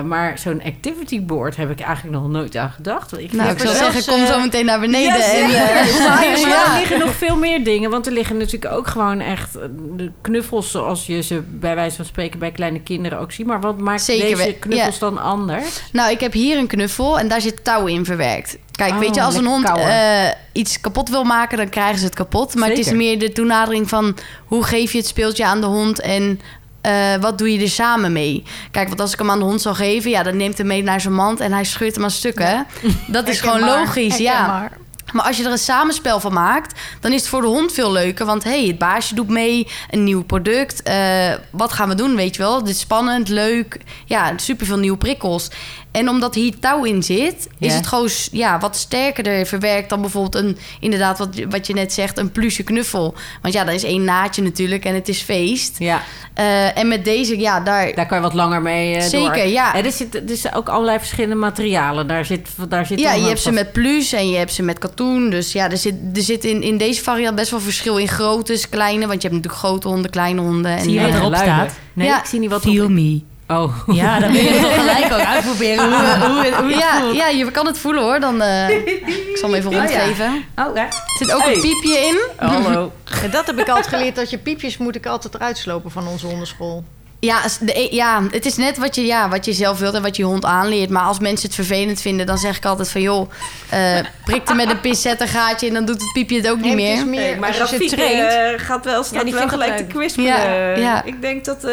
maar 0.00 0.38
zo'n 0.38 0.62
activity 0.62 1.22
board 1.24 1.56
heb 1.56 1.70
ik 1.70 1.80
eigenlijk 1.80 2.16
nog 2.16 2.28
nooit 2.30 2.56
aan 2.56 2.70
gedacht. 2.70 3.10
Want 3.10 3.22
Ik 3.22 3.32
Nou, 3.32 3.50
ik 3.50 3.58
zou 3.58 3.74
zeggen, 3.74 4.04
kom 4.14 4.22
eh, 4.22 4.32
zo 4.32 4.40
meteen 4.40 4.64
naar 4.64 4.80
beneden. 4.80 5.22
En, 5.22 5.40
Maar 5.50 6.24
er 6.32 6.38
ja. 6.38 6.78
liggen 6.78 6.98
nog 6.98 7.14
veel 7.14 7.36
meer 7.36 7.64
dingen. 7.64 7.90
Want 7.90 8.06
er 8.06 8.12
liggen 8.12 8.36
natuurlijk 8.36 8.74
ook 8.74 8.86
gewoon 8.86 9.20
echt 9.20 9.52
de 9.96 10.10
knuffels... 10.20 10.70
zoals 10.70 11.06
je 11.06 11.22
ze 11.22 11.42
bij 11.50 11.74
wijze 11.74 11.96
van 11.96 12.04
spreken 12.04 12.38
bij 12.38 12.50
kleine 12.50 12.80
kinderen 12.80 13.18
ook 13.18 13.32
ziet. 13.32 13.46
Maar 13.46 13.60
wat 13.60 13.78
maakt 13.78 14.02
Zeker, 14.02 14.36
deze 14.36 14.52
knuffels 14.52 14.98
dan 14.98 15.18
anders? 15.18 15.82
Nou, 15.92 16.10
ik 16.10 16.20
heb 16.20 16.32
hier 16.32 16.58
een 16.58 16.66
knuffel 16.66 17.18
en 17.18 17.28
daar 17.28 17.40
zit 17.40 17.64
touw 17.64 17.86
in 17.86 18.04
verwerkt. 18.04 18.58
Kijk, 18.76 18.92
Oh, 18.92 18.98
weet 18.98 19.14
je, 19.14 19.22
als 19.22 19.34
een 19.34 19.46
hond 19.46 19.64
eh, 19.78 20.28
iets 20.52 20.80
kapot 20.80 21.08
wil 21.08 21.24
maken, 21.24 21.56
dan 21.58 21.68
krijgen 21.68 21.98
ze 21.98 22.04
het 22.04 22.14
kapot. 22.14 22.54
Maar 22.54 22.68
het 22.68 22.78
is 22.78 22.92
meer 22.92 23.18
de 23.18 23.32
toenadering 23.32 23.88
van 23.88 24.16
hoe 24.46 24.64
geef 24.64 24.92
je 24.92 24.98
het 24.98 25.06
speeltje 25.06 25.44
aan 25.46 25.60
de 25.60 25.66
hond 25.66 26.00
en 26.00 26.40
eh, 26.80 27.14
wat 27.20 27.38
doe 27.38 27.52
je 27.52 27.60
er 27.62 27.68
samen 27.68 28.12
mee? 28.12 28.42
Kijk, 28.70 28.88
want 28.88 29.00
als 29.00 29.12
ik 29.12 29.18
hem 29.18 29.30
aan 29.30 29.38
de 29.38 29.44
hond 29.44 29.62
zou 29.62 29.74
geven, 29.74 30.10
ja, 30.10 30.22
dan 30.22 30.36
neemt 30.36 30.56
hij 30.58 30.66
mee 30.66 30.82
naar 30.82 31.00
zijn 31.00 31.14
mand 31.14 31.40
en 31.40 31.52
hij 31.52 31.64
scheurt 31.64 31.94
hem 31.94 32.04
aan 32.04 32.10
stukken. 32.10 32.66
Dat 33.06 33.28
is 33.28 33.40
gewoon 33.40 33.60
logisch, 33.64 34.16
ja. 34.16 34.70
Maar 35.12 35.24
als 35.24 35.36
je 35.36 35.44
er 35.44 35.50
een 35.50 35.58
samenspel 35.58 36.20
van 36.20 36.32
maakt, 36.32 36.80
dan 37.00 37.12
is 37.12 37.20
het 37.20 37.28
voor 37.28 37.40
de 37.40 37.46
hond 37.46 37.72
veel 37.72 37.92
leuker. 37.92 38.26
Want 38.26 38.44
hey, 38.44 38.64
het 38.66 38.78
baasje 38.78 39.14
doet 39.14 39.28
mee, 39.28 39.66
een 39.90 40.04
nieuw 40.04 40.22
product. 40.24 40.82
eh, 40.82 41.32
wat 41.50 41.72
gaan 41.72 41.88
we 41.88 41.94
doen, 41.94 42.16
weet 42.16 42.36
je 42.36 42.42
wel? 42.42 42.58
Dit 42.64 42.74
is 42.74 42.80
spannend, 42.80 43.28
leuk. 43.28 43.78
Ja, 44.04 44.32
superveel 44.36 44.78
nieuwe 44.78 44.96
prikkels. 44.98 45.48
En 45.94 46.08
omdat 46.08 46.34
hier 46.34 46.58
touw 46.60 46.84
in 46.84 47.02
zit, 47.02 47.48
is 47.58 47.70
Ja. 47.70 47.74
het 47.76 47.86
gewoon 47.86 48.08
ja, 48.30 48.58
wat 48.58 48.76
sterker 48.76 49.46
verwerkt 49.46 49.88
dan 49.88 50.00
bijvoorbeeld 50.00 50.34
een, 50.44 50.58
inderdaad, 50.80 51.18
wat, 51.18 51.28
wat 51.48 51.66
je 51.66 51.74
net 51.74 51.92
zegt, 51.92 52.18
een 52.18 52.30
pluche 52.32 52.62
knuffel. 52.62 53.14
Want 53.42 53.54
ja, 53.54 53.64
dat 53.64 53.74
is 53.74 53.84
één 53.84 54.04
naadje 54.04 54.42
natuurlijk 54.42 54.84
en 54.84 54.94
het 54.94 55.08
is 55.08 55.20
feest. 55.20 55.78
Ja, 55.78 56.02
Eh, 56.34 56.78
en 56.78 56.88
met 56.88 57.04
deze, 57.04 57.38
ja, 57.40 57.60
daar. 57.60 57.94
daar 57.94 58.06
kan 58.06 58.16
je 58.16 58.22
wat 58.22 58.34
langer 58.34 58.62
mee 58.62 58.94
eh, 58.94 59.02
Zeker, 59.02 59.34
door. 59.34 59.46
ja. 59.46 59.74
En 59.74 59.84
er, 59.84 59.92
zit, 59.92 60.22
zitten 60.26 60.52
ook 60.52 60.68
allerlei 60.68 60.98
verschillende 60.98 61.34
materialen. 61.34 62.06
Daar 62.06 62.24
zit, 62.24 62.48
daar 62.68 62.86
zit 62.86 63.00
Ja, 63.00 63.12
je 63.12 63.20
ook 63.22 63.28
hebt 63.28 63.40
ze 63.40 63.52
met 63.52 63.72
pluche 63.72 64.16
en 64.16 64.28
je 64.30 64.36
hebt 64.36 64.52
ze 64.52 64.62
met 64.62 64.78
katoen. 64.78 65.30
Dus 65.30 65.52
ja, 65.52 65.70
er 65.70 65.76
zit, 65.78 65.94
er 66.14 66.22
zit 66.22 66.44
in, 66.44 66.62
in 66.62 66.78
deze 66.78 67.02
variant 67.02 67.36
best 67.36 67.50
wel 67.50 67.60
verschil 67.60 67.96
in 67.98 68.08
groottes, 68.08 68.68
kleine. 68.68 69.06
Want 69.06 69.22
je 69.22 69.28
hebt 69.28 69.40
natuurlijk 69.42 69.64
grote 69.64 69.88
honden, 69.88 70.10
kleine 70.10 70.40
honden. 70.40 70.70
En, 70.72 70.82
Zie 70.82 70.92
je 70.92 71.00
wat 71.00 71.08
eh, 71.10 71.16
erop 71.16 71.34
staat? 71.36 71.72
Nee, 71.92 72.06
Ja. 72.06 72.18
ik 72.18 72.24
zie 72.26 72.38
niet 72.40 72.50
wat 72.50 72.62
Feel 72.62 72.84
op... 72.84 72.90
me. 72.90 73.20
Oh. 73.48 73.74
Ja, 73.86 74.18
dan 74.20 74.32
wil 74.32 74.42
je 74.42 74.60
toch 74.60 74.74
gelijk 74.84 75.04
ook 75.12 75.26
uitproberen 75.26 75.84
hoe, 75.84 75.94
hoe, 75.94 76.30
hoe, 76.30 76.54
hoe 76.54 76.70
het 76.70 76.78
ja, 76.78 77.00
voelt. 77.00 77.16
ja, 77.16 77.28
je 77.28 77.50
kan 77.50 77.66
het 77.66 77.78
voelen 77.78 78.02
hoor. 78.02 78.20
Dan, 78.20 78.42
eh, 78.42 78.68
ik 78.68 79.36
zal 79.36 79.48
hem 79.50 79.58
even 79.58 79.72
rondgeven. 79.72 80.44
Oh, 80.56 80.74
ja. 80.76 80.82
Er 80.86 80.92
zit 81.18 81.32
ook 81.32 81.42
Hey. 81.42 81.54
een 81.54 81.60
piepje 81.60 81.98
in. 81.98 82.18
Hallo. 82.48 82.92
En 83.22 83.30
dat 83.30 83.46
heb 83.46 83.58
ik 83.58 83.68
altijd 83.68 83.86
geleerd, 83.86 84.16
dat 84.16 84.30
je 84.30 84.38
piepjes 84.38 84.78
moet 84.78 84.96
ik 84.96 85.06
altijd 85.06 85.34
eruit 85.34 85.58
slopen 85.58 85.90
van 85.90 86.06
onze 86.08 86.26
hondenschool. 86.26 86.84
Ja, 87.20 87.48
s- 87.48 87.58
de, 87.58 87.78
e- 87.80 87.94
ja, 87.94 88.22
het 88.30 88.46
is 88.46 88.56
net 88.56 88.78
wat 88.78 88.94
je, 88.94 89.06
ja, 89.06 89.28
wat 89.28 89.44
je 89.44 89.52
zelf 89.52 89.78
wilt 89.78 89.94
en 89.94 90.02
wat 90.02 90.16
je 90.16 90.22
hond 90.22 90.44
aanleert. 90.44 90.90
Maar 90.90 91.02
als 91.02 91.18
mensen 91.18 91.46
het 91.46 91.54
vervelend 91.54 92.00
vinden, 92.00 92.26
dan 92.26 92.38
zeg 92.38 92.56
ik 92.56 92.64
altijd 92.64 92.90
van... 92.90 93.00
joh, 93.00 93.30
eh 93.70 93.98
prik 94.24 94.48
er 94.48 94.56
met 94.56 94.70
een 94.70 94.80
pincet 94.80 95.20
een 95.20 95.28
gaatje 95.28 95.66
en 95.68 95.74
dan 95.74 95.84
doet 95.84 96.00
het 96.00 96.12
piepje 96.12 96.36
het 96.36 96.48
ook 96.50 96.60
niet 96.60 96.74
Nee, 96.74 96.86
het 96.90 96.98
is 96.98 97.04
meer. 97.04 97.10
meer 97.20 97.30
Nee, 97.30 97.38
maar 97.38 97.60
als 97.60 97.70
je 97.70 97.78
traint. 97.88 98.32
eh, 98.60 98.66
gaat 98.66 98.84
wel, 98.84 99.02
staat 99.04 99.24
die 99.24 99.34
wel 99.34 99.48
gelijk 99.48 99.76
te 99.76 99.82
leuk. 99.82 99.92
kwispelen. 99.92 100.26
Ja, 100.28 100.76
ja. 100.76 101.02
Ik 101.04 101.20
denk 101.20 101.44
dat, 101.44 101.64
eh, 101.64 101.72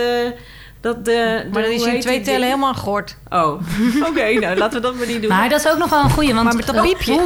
dat 0.82 1.06
de... 1.06 1.48
Maar 1.54 1.62
dan 1.62 1.72
is 1.72 1.86
heet 1.86 2.02
twee 2.02 2.22
tellen 2.22 2.44
helemaal 2.48 2.74
gort. 2.74 3.18
Oh, 3.30 3.62
oké. 4.10 4.40
nou, 4.40 4.58
laten 4.58 4.82
we 4.82 4.88
dat 4.88 4.96
maar 4.96 5.08
niet 5.08 5.22
doen. 5.22 5.30
Maar 5.30 5.50
dat 5.50 5.60
is 5.66 5.72
ook 5.72 5.78
nog 5.78 5.90
wel 5.90 6.04
een 6.04 6.10
goeie. 6.10 6.34
Want 6.34 6.44
Maar 6.46 6.56
met 6.56 6.66
dat 6.66 6.76
Ra- 6.76 6.82
piepje, 6.82 7.20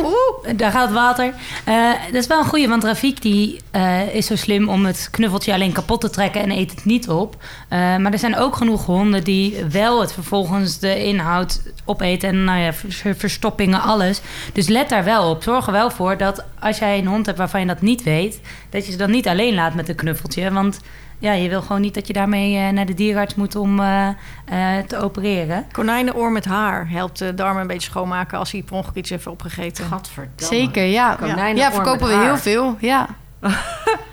daar 0.56 0.72
gaat 0.72 0.92
water. 0.92 1.34
Eh, 1.66 1.90
dat 2.12 2.22
is 2.22 2.28
wel 2.28 2.40
een 2.40 2.46
goeie, 2.46 2.68
want 2.70 2.84
Rafik 2.84 3.22
die, 3.22 3.60
eh, 3.72 4.16
is 4.16 4.26
zo 4.26 4.36
slim 4.36 4.70
om 4.70 4.86
het 4.86 5.08
knuffeltje 5.12 5.54
alleen 5.54 5.72
kapot 5.72 6.02
te 6.02 6.10
trekken 6.10 6.42
en 6.42 6.52
eet 6.52 6.72
het 6.72 6.86
niet 6.86 7.10
op. 7.10 7.36
Eh, 7.70 7.80
maar 7.98 8.12
er 8.12 8.20
zijn 8.20 8.38
ook 8.38 8.56
genoeg 8.56 8.86
honden 8.86 9.24
die 9.24 9.56
wel 9.72 10.02
het 10.02 10.14
vervolgens 10.14 10.80
de 10.80 11.04
inhoud 11.06 11.62
opeten. 11.86 12.30
En 12.30 12.44
nou 12.44 12.60
ja, 12.60 12.74
ver- 12.74 13.16
verstoppingen, 13.16 13.82
alles. 13.82 14.22
Dus 14.54 14.68
let 14.68 14.90
daar 14.90 15.04
wel 15.04 15.30
op. 15.30 15.44
Zorg 15.44 15.66
er 15.66 15.72
wel 15.72 15.90
voor 15.92 16.18
dat 16.18 16.44
als 16.60 16.78
jij 16.78 16.98
een 16.98 17.08
hond 17.08 17.26
hebt 17.26 17.38
waarvan 17.38 17.60
je 17.60 17.66
dat 17.68 17.82
niet 17.82 18.04
weet, 18.04 18.40
dat 18.70 18.86
je 18.86 18.92
ze 18.92 18.98
dan 18.98 19.12
niet 19.12 19.28
alleen 19.28 19.54
laat 19.56 19.74
met 19.74 19.90
een 19.90 19.96
knuffeltje. 19.96 20.52
Want 20.52 20.80
ja, 21.20 21.34
je 21.34 21.50
wil 21.50 21.62
gewoon 21.62 21.82
niet 21.82 21.94
dat 21.94 22.08
je 22.08 22.14
daarmee 22.14 22.58
eh, 22.58 22.70
naar 22.70 22.86
de 22.86 22.94
dierenarts 22.94 23.36
moet 23.36 23.56
om 23.56 23.80
eh, 23.80 24.08
eh, 24.08 24.86
te 24.88 24.98
opereren. 24.98 25.66
Konijnenoor 25.72 26.32
met 26.32 26.46
haar 26.46 26.90
helpt 26.90 27.20
de 27.20 27.34
darmen 27.34 27.62
een 27.62 27.68
beetje 27.68 27.90
schoonmaken 27.90 28.38
als 28.38 28.52
hij 28.52 28.62
per 28.62 28.76
ongeluk 28.76 28.96
iets 28.96 29.10
heeft 29.10 29.28
opgegeten. 29.28 29.86
Gadverdamme. 29.86 30.56
Zeker, 30.56 30.84
ja. 30.84 31.16
Konijnenoor 31.16 31.56
Ja, 31.56 31.72
verkopen 31.72 32.08
we 32.08 32.14
haar. 32.14 32.24
heel 32.24 32.38
veel, 32.38 32.78
ja. 32.80 33.08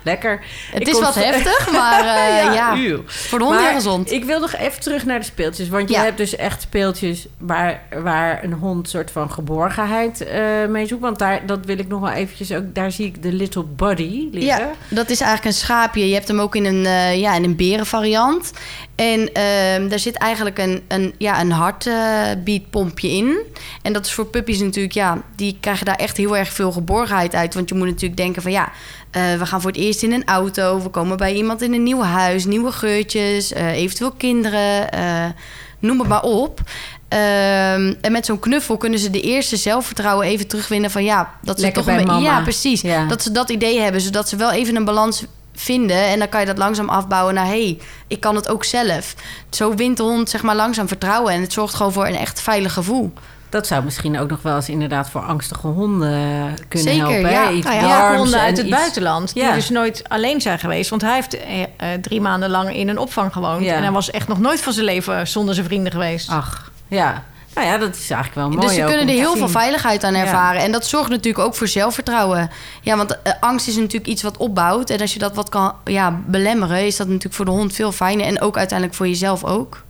lekker. 0.03 0.39
Het 0.71 0.81
Ik 0.81 0.87
is 0.87 0.99
wat 0.99 1.15
heftig, 1.29 1.71
maar 1.71 1.99
eh, 1.99 2.53
ja, 2.53 2.77
voor 3.05 3.39
de 3.39 3.45
hond 3.45 3.59
heel 3.59 3.73
gezond. 3.73 4.11
Ik 4.11 4.23
wil 4.23 4.39
nog 4.39 4.53
even 4.55 4.81
terug 4.81 5.05
naar 5.05 5.19
de 5.19 5.25
speeltjes. 5.25 5.69
Want 5.69 5.89
je 5.89 5.97
hebt 5.97 6.17
dus 6.17 6.35
echt 6.35 6.61
speeltjes 6.61 7.25
waar, 7.37 7.81
waar 8.03 8.43
een 8.43 8.53
hond 8.53 8.89
soort 8.89 9.11
van 9.11 9.31
geborgenheid 9.31 10.23
eh, 10.23 10.65
mee 10.69 10.87
zoekt. 10.87 11.01
Want 11.01 11.19
daar, 11.19 11.45
dat 11.45 11.65
wil 11.65 11.77
ik 11.77 11.87
nog 11.87 11.99
wel 11.99 12.11
eventjes 12.11 12.51
ook... 12.53 12.63
Daar 12.73 12.91
zie 12.91 13.05
ik 13.05 13.23
de 13.23 13.31
Little 13.31 13.63
Buddy 13.63 14.27
liggen. 14.31 14.41
Ja, 14.41 14.71
dat 14.87 15.09
is 15.09 15.21
eigenlijk 15.21 15.55
een 15.55 15.61
schaapje. 15.61 16.07
Je 16.07 16.13
hebt 16.13 16.27
hem 16.27 16.39
ook 16.39 16.55
in 16.55 16.65
een, 16.65 16.85
eh, 16.85 17.19
ja, 17.19 17.35
in 17.35 17.43
een 17.43 17.55
berenvariant. 17.55 18.51
En 18.95 19.33
ehm, 19.33 19.87
daar 19.87 19.99
zit 19.99 20.15
eigenlijk 20.15 20.57
een, 20.57 20.83
een, 20.87 21.13
ja, 21.17 21.41
een 21.41 21.51
hartbeatpompje 21.51 23.09
in. 23.09 23.37
En 23.81 23.93
dat 23.93 24.05
is 24.05 24.13
voor 24.13 24.25
puppies 24.25 24.59
natuurlijk, 24.59 24.93
ja, 24.93 25.21
die 25.35 25.57
krijgen 25.59 25.85
daar 25.85 25.95
echt 25.95 26.17
heel 26.17 26.37
erg 26.37 26.49
veel 26.49 26.71
geborgenheid 26.71 27.35
uit. 27.35 27.53
Want 27.53 27.69
je 27.69 27.75
moet 27.75 27.87
natuurlijk 27.87 28.17
denken 28.17 28.41
van 28.41 28.51
ja, 28.51 28.71
eh, 29.13 29.37
we 29.37 29.45
gaan 29.45 29.61
voor 29.61 29.71
het 29.71 29.79
eerst 29.79 30.03
in 30.03 30.11
een 30.11 30.25
auto. 30.25 30.81
We 30.81 30.89
komen 30.89 31.17
bij 31.17 31.33
iemand 31.33 31.61
in 31.61 31.73
een 31.73 31.83
nieuw 31.83 32.01
huis, 32.01 32.45
nieuwe 32.45 32.71
geurtjes, 32.71 33.53
eh, 33.53 33.71
eventueel 33.71 34.11
kinderen, 34.11 34.91
eh, 34.91 35.25
noem 35.79 35.99
het 35.99 36.07
maar 36.07 36.23
op. 36.23 36.61
Ehm, 37.07 37.93
en 38.01 38.11
met 38.11 38.25
zo'n 38.25 38.39
knuffel 38.39 38.77
kunnen 38.77 38.99
ze 38.99 39.09
de 39.09 39.21
eerste 39.21 39.57
zelfvertrouwen 39.57 40.27
even 40.27 40.47
terugwinnen 40.47 40.91
van 40.91 41.03
ja, 41.03 41.33
dat 41.41 41.55
ze 41.55 41.61
Lekker 41.61 41.83
toch 41.83 41.95
een 41.95 42.05
mama. 42.05 42.19
Ja, 42.19 42.41
precies. 42.41 42.81
Ja. 42.81 43.05
Dat 43.05 43.23
ze 43.23 43.31
dat 43.31 43.49
idee 43.49 43.79
hebben, 43.79 44.01
zodat 44.01 44.29
ze 44.29 44.35
wel 44.35 44.51
even 44.51 44.75
een 44.75 44.85
balans 44.85 45.23
vinden. 45.55 45.97
En 45.97 46.19
dan 46.19 46.29
kan 46.29 46.39
je 46.39 46.45
dat 46.45 46.57
langzaam 46.57 46.89
afbouwen 46.89 47.33
naar... 47.33 47.45
hé, 47.45 47.51
hey, 47.51 47.79
ik 48.07 48.19
kan 48.19 48.35
het 48.35 48.49
ook 48.49 48.63
zelf. 48.63 49.15
Zo 49.49 49.75
wint 49.75 49.97
de 49.97 50.03
hond 50.03 50.29
zeg 50.29 50.41
maar 50.41 50.55
langzaam 50.55 50.87
vertrouwen. 50.87 51.33
En 51.33 51.41
het 51.41 51.53
zorgt 51.53 51.73
gewoon 51.73 51.93
voor 51.93 52.07
een 52.07 52.15
echt 52.15 52.41
veilig 52.41 52.73
gevoel. 52.73 53.13
Dat 53.53 53.67
zou 53.67 53.83
misschien 53.83 54.19
ook 54.19 54.29
nog 54.29 54.41
wel 54.41 54.55
eens 54.55 54.69
inderdaad 54.69 55.09
voor 55.09 55.21
angstige 55.21 55.67
honden 55.67 56.55
kunnen 56.67 56.93
Zeker, 56.93 57.07
helpen. 57.11 57.29
ja. 57.31 57.51
Iets 57.51 57.65
Nou 57.65 57.77
ja, 57.85 58.15
honden 58.15 58.39
en 58.39 58.45
uit 58.45 58.57
het 58.57 58.65
iets- 58.67 58.75
buitenland. 58.75 59.31
Ja. 59.33 59.45
Die 59.45 59.53
dus 59.53 59.69
nooit 59.69 60.03
alleen 60.07 60.41
zijn 60.41 60.59
geweest. 60.59 60.89
Want 60.89 61.01
hij 61.01 61.13
heeft 61.13 61.37
eh, 61.37 61.61
eh, 61.61 61.67
drie 62.01 62.21
maanden 62.21 62.49
lang 62.49 62.75
in 62.75 62.89
een 62.89 62.97
opvang 62.97 63.33
gewoond. 63.33 63.63
Ja. 63.63 63.73
En 63.75 63.81
hij 63.81 63.91
was 63.91 64.11
echt 64.11 64.27
nog 64.27 64.39
nooit 64.39 64.61
van 64.61 64.73
zijn 64.73 64.85
leven 64.85 65.27
zonder 65.27 65.53
zijn 65.55 65.65
vrienden 65.67 65.91
geweest. 65.91 66.29
Ach, 66.29 66.71
ja. 66.87 67.23
Nou 67.55 67.67
ja, 67.67 67.77
dat 67.77 67.95
is 67.95 68.09
eigenlijk 68.09 68.35
wel 68.35 68.49
mooi 68.49 68.61
dus 68.67 68.75
ze 68.75 68.81
kunnen 68.83 69.07
er 69.07 69.13
heel 69.13 69.29
zien. 69.29 69.37
veel 69.37 69.49
veiligheid 69.49 70.03
aan 70.03 70.13
Ja. 70.13 70.19
ervaren. 70.21 70.61
En 70.61 70.71
dat 70.71 70.85
zorgt 70.85 71.09
natuurlijk 71.09 71.45
ook 71.45 71.55
voor 71.55 71.67
zelfvertrouwen. 71.67 72.49
Ja, 72.81 72.97
want 72.97 73.21
eh, 73.21 73.33
angst 73.39 73.67
is 73.67 73.75
natuurlijk 73.75 74.07
iets 74.07 74.21
wat 74.23 74.37
opbouwt. 74.37 74.89
En 74.89 75.01
als 75.01 75.13
je 75.13 75.19
dat 75.19 75.35
wat 75.35 75.49
kan 75.49 75.73
ja, 75.85 76.19
belemmeren... 76.25 76.85
is 76.85 76.97
dat 76.97 77.07
natuurlijk 77.07 77.35
voor 77.35 77.45
de 77.45 77.51
hond 77.51 77.73
veel 77.73 77.91
fijner. 77.91 78.25
En 78.25 78.41
ook 78.41 78.57
uiteindelijk 78.57 78.97
voor 78.97 79.07
jezelf 79.07 79.43
ook. 79.43 79.82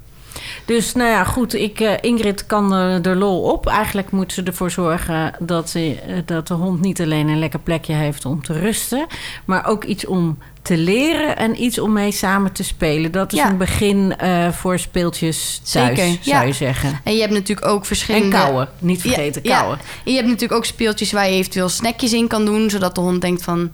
Dus 0.65 0.93
nou 0.93 1.09
ja, 1.09 1.23
goed. 1.23 1.53
Ik, 1.53 1.79
eh, 1.79 1.93
Ingrid 2.01 2.45
kan 2.45 2.73
er 2.73 3.01
de 3.01 3.15
lol 3.15 3.41
op. 3.41 3.67
Eigenlijk 3.67 4.11
moet 4.11 4.33
ze 4.33 4.43
ervoor 4.43 4.71
zorgen 4.71 5.33
dat, 5.39 5.69
ze, 5.69 5.95
eh, 6.07 6.15
dat 6.25 6.47
de 6.47 6.53
hond 6.53 6.81
niet 6.81 7.01
alleen 7.01 7.27
een 7.27 7.39
lekker 7.39 7.59
plekje 7.59 7.93
heeft 7.93 8.25
om 8.25 8.41
te 8.43 8.53
rusten, 8.59 9.05
maar 9.45 9.65
ook 9.67 9.83
iets 9.83 10.05
om 10.05 10.37
te 10.61 10.77
leren 10.77 11.37
en 11.37 11.63
iets 11.63 11.79
om 11.79 11.93
mee 11.93 12.11
samen 12.11 12.51
te 12.51 12.63
spelen. 12.63 13.11
Dat 13.11 13.33
is 13.33 13.39
Ja. 13.39 13.49
een 13.49 13.57
begin 13.57 14.17
eh, 14.17 14.51
voor 14.51 14.79
speeltjes 14.79 15.61
thuis, 15.71 15.97
Zeker, 15.99 16.03
zou 16.23 16.35
ja. 16.37 16.41
je 16.41 16.53
zeggen. 16.53 16.99
En 17.03 17.13
je 17.13 17.21
hebt 17.21 17.33
natuurlijk 17.33 17.67
ook 17.67 17.79
En 17.79 17.85
verschillende... 17.85 18.29
kouwen, 18.37 18.69
niet 18.79 19.01
vergeten 19.01 19.41
Ja, 19.43 19.49
ja. 19.49 19.57
kouwen. 19.57 19.79
En 20.05 20.11
je 20.11 20.17
hebt 20.17 20.27
natuurlijk 20.27 20.53
ook 20.59 20.65
speeltjes 20.65 21.11
waar 21.11 21.29
je 21.29 21.35
eventueel 21.35 21.69
snackjes 21.69 22.13
in 22.13 22.27
kan 22.27 22.45
doen, 22.45 22.69
zodat 22.69 22.95
de 22.95 23.01
hond 23.01 23.21
denkt 23.21 23.43
van. 23.43 23.71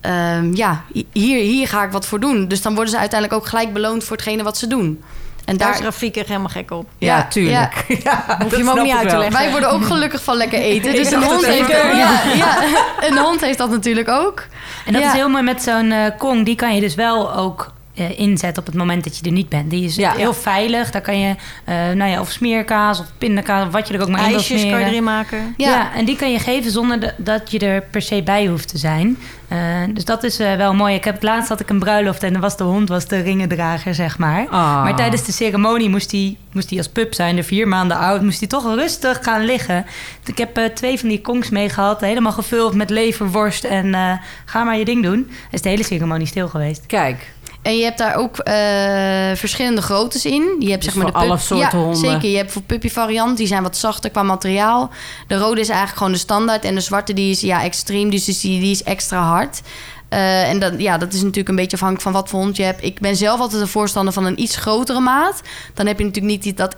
ehm, 0.00 0.54
ja, 0.54 0.84
hier, 1.12 1.38
hier 1.42 1.68
ga 1.68 1.84
ik 1.84 1.90
wat 1.92 2.06
voor 2.06 2.20
doen. 2.20 2.48
Dus 2.48 2.62
dan 2.62 2.74
worden 2.74 2.92
ze 2.92 2.98
uiteindelijk 2.98 3.40
ook 3.42 3.48
gelijk 3.48 3.72
beloond 3.72 4.04
voor 4.04 4.16
hetgene 4.16 4.42
wat 4.42 4.56
ze 4.56 4.66
doen. 4.66 5.02
En 5.52 5.58
Daar 5.58 5.70
is 5.70 5.76
daar, 5.76 5.84
Rafik 5.84 6.16
echt 6.16 6.26
helemaal 6.28 6.48
gek 6.48 6.70
op. 6.70 6.86
Ja, 6.98 7.16
Ja, 7.16 7.26
tuurlijk. 7.28 7.84
Ja, 8.02 8.24
Hoef 8.42 8.50
je 8.50 8.56
hem 8.56 8.68
ook 8.68 8.82
niet 8.82 8.94
uit 8.94 9.08
te 9.08 9.16
leggen. 9.16 9.32
wij 9.38 9.50
worden 9.50 9.70
ook 9.70 9.84
gelukkig 9.84 10.22
van 10.22 10.36
lekker 10.36 10.58
eten. 10.58 10.92
Dus 11.02 11.10
een 11.10 11.22
hond, 11.22 11.46
heeft, 11.46 11.68
ja, 11.70 12.20
ja, 12.34 12.56
een 13.08 13.18
hond 13.18 13.40
heeft 13.40 13.58
dat 13.58 13.70
natuurlijk 13.70 14.08
ook. 14.08 14.46
En 14.86 14.92
dat 14.92 15.02
Ja. 15.02 15.08
is 15.08 15.14
heel 15.14 15.28
mooi 15.28 15.42
met 15.42 15.62
zo'n 15.62 15.90
eh, 15.92 16.10
kong. 16.18 16.44
Die 16.44 16.56
kan 16.56 16.74
je 16.74 16.80
dus 16.80 16.94
wel 16.94 17.34
ook 17.34 17.72
eh, 17.94 18.18
inzetten 18.18 18.62
op 18.62 18.68
het 18.68 18.76
moment 18.78 19.04
dat 19.04 19.16
je 19.18 19.24
er 19.24 19.32
niet 19.32 19.48
bent. 19.48 19.70
Die 19.70 19.84
is 19.84 19.94
Ja. 19.96 20.12
heel 20.12 20.34
veilig. 20.34 20.90
Daar 20.90 21.02
kan 21.02 21.18
je, 21.18 21.34
eh, 21.64 21.74
nou 21.74 22.10
ja, 22.10 22.20
of 22.20 22.30
smeerkaas 22.30 23.00
of 23.00 23.06
pindakaas... 23.18 23.66
of 23.66 23.72
wat 23.72 23.88
je 23.88 23.94
er 23.94 24.00
ook 24.02 24.08
maar 24.08 24.20
in 24.20 24.26
wil 24.26 24.34
IJsjes 24.36 24.56
kan 24.60 24.66
je 24.68 24.72
smeren. 24.72 24.88
erin 24.90 25.04
maken. 25.04 25.54
Ja. 25.56 25.70
Ja. 25.70 25.94
en 25.94 26.04
die 26.04 26.16
kan 26.16 26.32
je 26.32 26.38
geven 26.38 26.70
zonder 26.70 27.00
de- 27.00 27.14
dat 27.16 27.50
je 27.50 27.58
er 27.58 27.82
per 27.90 28.02
se 28.02 28.22
bij 28.22 28.46
hoeft 28.46 28.68
te 28.68 28.78
zijn. 28.78 29.18
Eh, 29.48 29.58
dus 29.90 30.04
dat 30.04 30.22
is 30.22 30.36
wel 30.36 30.74
mooi. 30.74 30.94
Ik 30.94 31.04
heb 31.04 31.22
laatst 31.22 31.48
had 31.48 31.60
ik 31.60 31.70
een 31.70 31.78
bruiloft 31.78 32.22
en 32.22 32.32
dan 32.32 32.40
was 32.40 32.56
de 32.56 32.64
hond 32.64 32.88
was 32.88 33.06
de 33.08 33.20
ringendrager, 33.20 33.94
zeg 33.94 34.18
maar. 34.18 34.46
Ah. 34.48 34.82
Maar 34.82 34.96
tijdens 34.96 35.24
de 35.24 35.32
ceremonie 35.32 35.88
moest 35.88 36.10
hij 36.12 36.36
moest 36.52 36.68
hij 36.68 36.78
als 36.78 36.88
pup 36.88 37.14
zijn, 37.14 37.36
de 37.36 37.42
vier 37.42 37.68
maanden 37.68 37.96
oud, 37.96 38.22
moest 38.22 38.38
hij 38.38 38.48
toch 38.48 38.74
rustig 38.74 39.18
gaan 39.22 39.44
liggen. 39.44 39.86
Ik 40.24 40.38
heb 40.38 40.70
twee 40.74 40.98
van 40.98 41.08
die 41.08 41.20
kongs 41.20 41.50
meegehad, 41.50 42.00
helemaal 42.00 42.32
gevuld 42.32 42.74
met 42.74 42.90
leverworst 42.90 43.64
en 43.64 43.94
ga 44.44 44.64
maar 44.64 44.76
je 44.78 44.84
ding 44.84 45.02
doen. 45.02 45.30
Is 45.50 45.62
de 45.62 45.68
hele 45.68 45.84
ceremonie 45.84 46.26
stil 46.26 46.48
geweest. 46.48 46.86
Kijk, 46.86 47.32
En 47.62 47.76
je 47.76 47.84
hebt 47.84 47.98
daar 47.98 48.16
ook 48.16 48.38
eh, 48.38 48.54
verschillende 49.34 49.82
groottes 49.82 50.24
in. 50.24 50.56
Je 50.58 50.70
hebt 50.70 50.84
Dus 50.84 50.92
zeg 50.92 51.02
maar 51.02 51.12
de 51.12 51.18
alle 51.18 51.38
soorten 51.38 51.78
ja, 51.78 51.84
honden. 51.84 52.10
Zeker. 52.10 52.28
Je 52.28 52.36
hebt 52.36 52.52
voor 52.52 52.62
puppy 52.62 52.88
variant, 52.88 53.36
die 53.36 53.46
zijn 53.46 53.62
wat 53.62 53.76
zachter 53.76 54.10
qua 54.10 54.22
materiaal. 54.22 54.90
De 55.26 55.36
rode 55.36 55.60
is 55.60 55.68
eigenlijk 55.68 55.98
gewoon 55.98 56.12
de 56.12 56.18
standaard. 56.18 56.64
En 56.64 56.74
de 56.74 56.80
zwarte 56.80 57.12
die 57.12 57.30
is 57.30 57.40
ja, 57.40 57.62
extreem, 57.62 58.10
dus 58.10 58.24
die, 58.24 58.60
die 58.60 58.70
is 58.70 58.82
extra 58.82 59.22
hard. 59.22 59.60
Eh, 60.08 60.48
en 60.48 60.58
dat, 60.58 60.72
ja, 60.76 60.98
dat 60.98 61.12
is 61.12 61.20
natuurlijk 61.20 61.48
een 61.48 61.56
beetje 61.56 61.76
afhankelijk 61.76 62.04
van 62.04 62.12
wat 62.20 62.28
voor 62.28 62.40
hond 62.40 62.56
je 62.56 62.62
hebt. 62.62 62.84
Ik 62.84 63.00
ben 63.00 63.16
zelf 63.16 63.40
altijd 63.40 63.60
een 63.62 63.68
voorstander 63.68 64.12
van 64.12 64.24
een 64.24 64.40
iets 64.40 64.56
grotere 64.56 65.00
maat. 65.00 65.40
Dan 65.74 65.86
heb 65.86 65.98
je 65.98 66.04
natuurlijk 66.04 66.32
niet 66.32 66.42
die- 66.42 66.54
dat, 66.54 66.76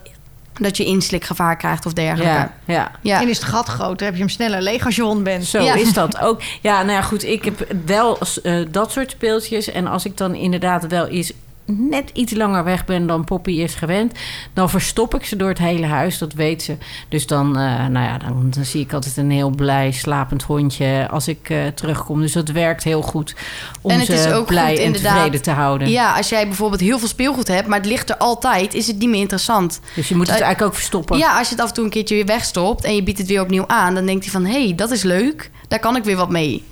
dat 0.61 0.77
je 0.77 0.85
inslikgevaar 0.85 1.57
krijgt 1.57 1.87
of 1.87 1.93
dergelijke. 1.93 2.33
ja, 2.33 2.53
ja. 2.64 2.90
Ja. 3.01 3.21
En 3.21 3.29
is 3.29 3.37
het 3.38 3.47
gat 3.47 3.67
groot, 3.69 3.99
dan 3.99 4.07
heb 4.07 4.14
je 4.17 4.23
hem 4.23 4.29
sneller 4.33 4.62
leeg 4.62 4.85
als 4.85 4.97
je 4.97 5.03
hond 5.03 5.23
bent. 5.25 5.45
Zo 5.45 5.62
Ja. 5.62 5.75
is 5.75 5.93
dat 5.93 6.21
ook. 6.21 6.43
Ja, 6.61 6.83
nou 6.83 6.93
ja, 6.93 7.03
goed. 7.03 7.25
Ik 7.25 7.45
heb 7.45 7.67
wel 7.87 8.19
eh, 8.43 8.57
dat 8.71 8.93
soort 8.93 9.11
speeltjes. 9.11 9.71
En 9.71 9.87
als 9.87 10.05
ik 10.05 10.17
dan 10.17 10.35
inderdaad 10.35 10.87
wel 10.87 11.07
eens 11.07 11.33
net 11.66 12.11
iets 12.12 12.33
langer 12.33 12.64
weg 12.64 12.85
ben 12.85 13.07
dan 13.07 13.24
Poppy 13.24 13.53
is 13.53 13.74
gewend... 13.74 14.12
dan 14.53 14.70
verstop 14.70 15.14
ik 15.14 15.24
ze 15.24 15.37
door 15.37 15.48
het 15.48 15.59
hele 15.59 15.87
huis, 15.87 16.18
dat 16.18 16.33
weet 16.33 16.62
ze. 16.62 16.77
Dus 17.09 17.27
dan, 17.27 17.46
eh, 17.59 17.87
nou 17.87 18.07
ja, 18.07 18.18
dan, 18.18 18.50
dan 18.50 18.64
zie 18.64 18.81
ik 18.81 18.92
altijd 18.92 19.16
een 19.16 19.31
heel 19.31 19.50
blij 19.50 19.90
slapend 19.90 20.42
hondje 20.42 21.09
als 21.11 21.29
ik 21.29 21.50
eh, 21.50 21.66
terugkom. 21.66 22.20
Dus 22.20 22.33
dat 22.33 22.48
werkt 22.48 22.85
heel 22.85 23.03
goed 23.03 23.35
om 23.81 23.90
En 23.90 23.98
het 23.98 24.09
is 24.09 24.22
ze 24.22 24.35
ook 24.35 24.46
blij 24.46 24.77
goed, 24.77 24.85
en 24.85 24.92
tevreden 24.92 25.42
te 25.42 25.50
houden. 25.50 25.90
Ja, 25.90 26.16
als 26.16 26.29
jij 26.29 26.46
bijvoorbeeld 26.46 26.81
heel 26.81 26.98
veel 26.98 27.09
speelgoed 27.09 27.48
hebt, 27.48 27.68
maar 27.68 27.79
het 27.79 27.88
ligt 27.88 28.11
er 28.11 28.16
altijd, 28.16 28.74
is 28.74 28.87
het 28.87 28.98
niet 28.98 29.09
meer 29.09 29.20
interessant. 29.20 29.81
Dus 29.94 30.09
je 30.09 30.14
moet 30.14 30.27
het 30.27 30.40
eigenlijk 30.40 30.70
ook 30.70 30.74
verstoppen. 30.74 31.18
Ja, 31.18 31.38
als 31.38 31.48
je 31.48 31.55
het 31.55 31.62
af 31.62 31.68
en 31.68 31.74
toe 31.74 31.85
een 31.85 31.90
keertje 31.90 32.14
weer 32.14 32.27
wegstopt 32.27 32.85
en 32.85 32.94
je 32.94 33.03
biedt 33.03 33.18
het 33.18 33.29
weer 33.29 33.40
opnieuw 33.40 33.66
aan, 33.66 33.94
dan 33.94 34.07
denkt 34.07 34.22
hij 34.22 34.33
van 34.33 34.44
hé, 34.44 34.64
hey, 34.64 34.74
dat 34.74 34.90
is 34.90 35.03
leuk, 35.03 35.50
daar 35.68 35.79
kan 35.79 35.96
ik 35.96 36.05
weer 36.05 36.16
wat 36.16 36.31
mee. 36.31 36.64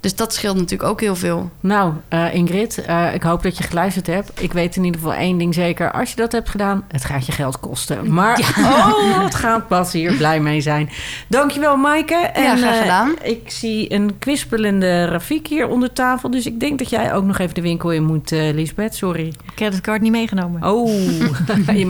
Dus 0.00 0.16
dat 0.16 0.34
scheelt 0.34 0.56
natuurlijk 0.56 0.90
ook 0.90 1.00
heel 1.00 1.16
veel. 1.16 1.50
Nou, 1.60 1.92
eh, 2.08 2.34
Ingrid, 2.34 2.84
eh, 2.84 3.14
ik 3.14 3.22
hoop 3.22 3.42
dat 3.42 3.58
je 3.58 3.64
geluisterd 3.64 4.06
hebt. 4.06 4.42
Ik 4.42 4.52
weet 4.52 4.76
in 4.76 4.84
ieder 4.84 5.00
geval 5.00 5.16
één 5.16 5.38
ding 5.38 5.54
zeker. 5.54 5.92
Als 5.92 6.10
je 6.10 6.16
dat 6.16 6.32
hebt 6.32 6.48
gedaan, 6.48 6.84
het 6.88 7.04
gaat 7.04 7.26
je 7.26 7.32
geld 7.32 7.60
kosten. 7.60 8.12
Maar 8.12 8.38
oh, 8.58 9.22
het 9.24 9.34
gaat 9.34 9.68
pas 9.68 9.92
hier 9.92 10.14
blij 10.16 10.40
mee 10.40 10.60
zijn. 10.60 10.90
Dankjewel, 11.28 11.76
Maaike. 11.76 12.14
En, 12.14 12.42
Ja, 12.42 12.56
graag 12.56 12.74
eh, 12.74 12.80
gedaan. 12.80 13.14
ik 13.22 13.50
zie 13.50 13.92
een 13.92 14.18
kwispelende 14.18 15.04
Rafik 15.04 15.46
hier 15.46 15.68
onder 15.68 15.92
tafel. 15.92 16.30
Dus 16.30 16.46
ik 16.46 16.60
denk 16.60 16.78
dat 16.78 16.90
jij 16.90 17.14
ook 17.14 17.24
nog 17.24 17.38
even 17.38 17.54
de 17.54 17.62
winkel 17.62 17.92
in 17.92 18.04
moet, 18.04 18.32
eh 18.32 18.54
Lisbeth. 18.54 18.94
Sorry. 18.94 19.32
Ik 19.52 19.58
heb 19.58 19.72
het 19.72 19.80
kaart 19.80 20.00
niet 20.00 20.12
meegenomen. 20.12 20.64
Oh, 20.64 20.90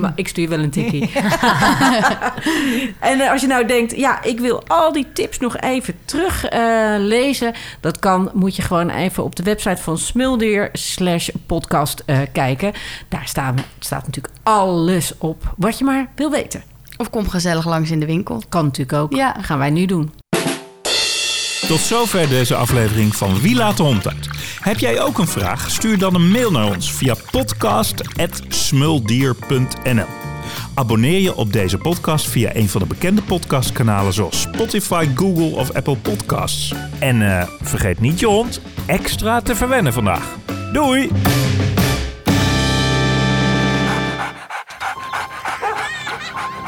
ik 0.14 0.28
stuur 0.28 0.48
wel 0.48 0.58
een 0.58 0.70
tikkie. 0.70 1.10
en 3.00 3.20
als 3.30 3.40
je 3.40 3.46
nou 3.46 3.66
denkt, 3.66 3.96
ja, 3.96 4.22
ik 4.22 4.40
wil 4.40 4.62
al 4.66 4.92
die 4.92 5.06
tips 5.12 5.38
nog 5.38 5.56
even 5.56 5.94
teruglezen. 6.04 7.06
lezen. 7.06 7.52
dat 7.80 7.98
kan, 8.00 8.30
moet 8.34 8.56
je 8.56 8.62
gewoon 8.62 8.90
even 8.90 9.24
op 9.24 9.36
de 9.36 9.42
website 9.42 9.82
van 9.82 9.98
Smuldier 9.98 10.68
slash 10.72 11.28
podcast 11.46 12.02
eh, 12.06 12.18
kijken. 12.32 12.72
Daar 13.08 13.28
staan, 13.28 13.56
staat 13.78 14.06
natuurlijk 14.06 14.34
alles 14.42 15.18
op 15.18 15.54
wat 15.56 15.78
je 15.78 15.84
maar 15.84 16.10
wil 16.16 16.30
weten. 16.30 16.62
Of 16.96 17.10
kom 17.10 17.28
gezellig 17.28 17.66
langs 17.66 17.90
in 17.90 18.00
de 18.00 18.06
winkel. 18.06 18.42
Kan 18.48 18.64
natuurlijk 18.64 18.98
ook. 18.98 19.14
Ja. 19.14 19.36
Gaan 19.40 19.58
wij 19.58 19.70
nu 19.70 19.86
doen. 19.86 20.12
Tot 21.66 21.80
zover 21.80 22.28
deze 22.28 22.54
aflevering 22.54 23.16
van 23.16 23.40
Wie 23.40 23.54
laat 23.54 23.76
de 23.76 23.82
hond 23.82 24.08
uit? 24.08 24.28
Heb 24.60 24.78
jij 24.78 25.02
ook 25.02 25.18
een 25.18 25.28
vraag? 25.28 25.70
Stuur 25.70 25.98
dan 25.98 26.14
een 26.14 26.30
mail 26.30 26.50
naar 26.50 26.66
ons 26.66 26.92
via 26.92 27.14
podcast.smuldier.nl 27.30 30.29
Abonneer 30.74 31.20
je 31.20 31.34
op 31.34 31.52
deze 31.52 31.78
podcast 31.78 32.28
via 32.28 32.54
een 32.54 32.68
van 32.68 32.80
de 32.80 32.86
bekende 32.86 33.22
podcastkanalen 33.22 34.12
zoals 34.12 34.40
Spotify, 34.40 35.08
Google 35.14 35.56
of 35.56 35.72
Apple 35.72 35.96
Podcasts. 35.96 36.74
En 36.98 37.38
eh, 37.38 37.48
vergeet 37.60 38.00
niet 38.00 38.20
je 38.20 38.26
hond 38.26 38.60
extra 38.86 39.40
te 39.40 39.56
verwennen 39.56 39.92
vandaag. 39.92 40.36
Doei! 40.72 41.10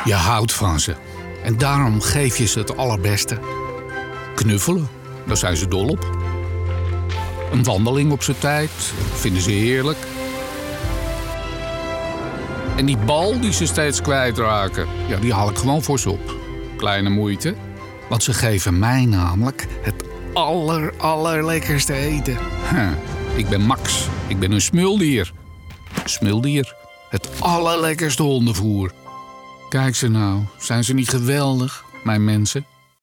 Je 0.05 0.15
houdt 0.15 0.53
van 0.53 0.81
ze. 0.81 0.95
En 1.45 1.59
daarom 1.59 2.01
geef 2.01 2.39
je 2.39 2.47
ze 2.47 2.59
het 2.59 2.77
allerbeste. 2.77 3.39
Knuffelen, 4.35 4.89
daar 5.27 5.37
zijn 5.37 5.57
ze 5.57 5.69
dol 5.69 5.89
op. 5.89 6.17
Een 7.53 7.65
wandeling 7.65 8.13
op 8.13 8.23
zijn 8.23 8.39
tijd, 8.39 8.71
vinden 9.15 9.43
ze 9.43 9.51
heerlijk. 9.51 9.99
En 12.77 12.87
die 12.87 12.97
bal 12.97 13.41
die 13.41 13.53
ze 13.53 13.67
steeds 13.67 14.01
kwijtraken, 14.01 14.87
ja, 15.09 15.19
die 15.19 15.33
haal 15.33 15.51
ik 15.51 15.59
gewoon 15.59 15.83
voor 15.83 15.99
ze 15.99 16.11
op. 16.11 16.37
Kleine 16.77 17.09
moeite, 17.09 17.55
want 18.09 18.23
ze 18.23 18.33
geven 18.33 18.79
mij 18.79 19.05
namelijk 19.05 19.67
het 19.83 20.05
aller, 20.33 20.95
allerlekkerste 20.97 21.95
eten. 21.95 22.39
Huh, 22.71 22.91
ik 23.37 23.49
ben 23.49 23.61
Max. 23.61 24.09
Ik 24.27 24.39
ben 24.39 24.53
een 24.53 24.61
smuldier. 24.61 25.33
Smuldier. 26.05 26.75
Het 27.09 27.29
allerlekkerste 27.39 28.23
hondenvoer. 28.23 28.93
Kijk 29.69 29.95
ze 29.95 30.09
nou. 30.09 30.41
Zijn 30.59 30.85
ze 30.85 30.95
niet 30.95 31.09
geweldig, 31.09 31.85
mijn 32.05 32.25
mensen? 32.25 32.67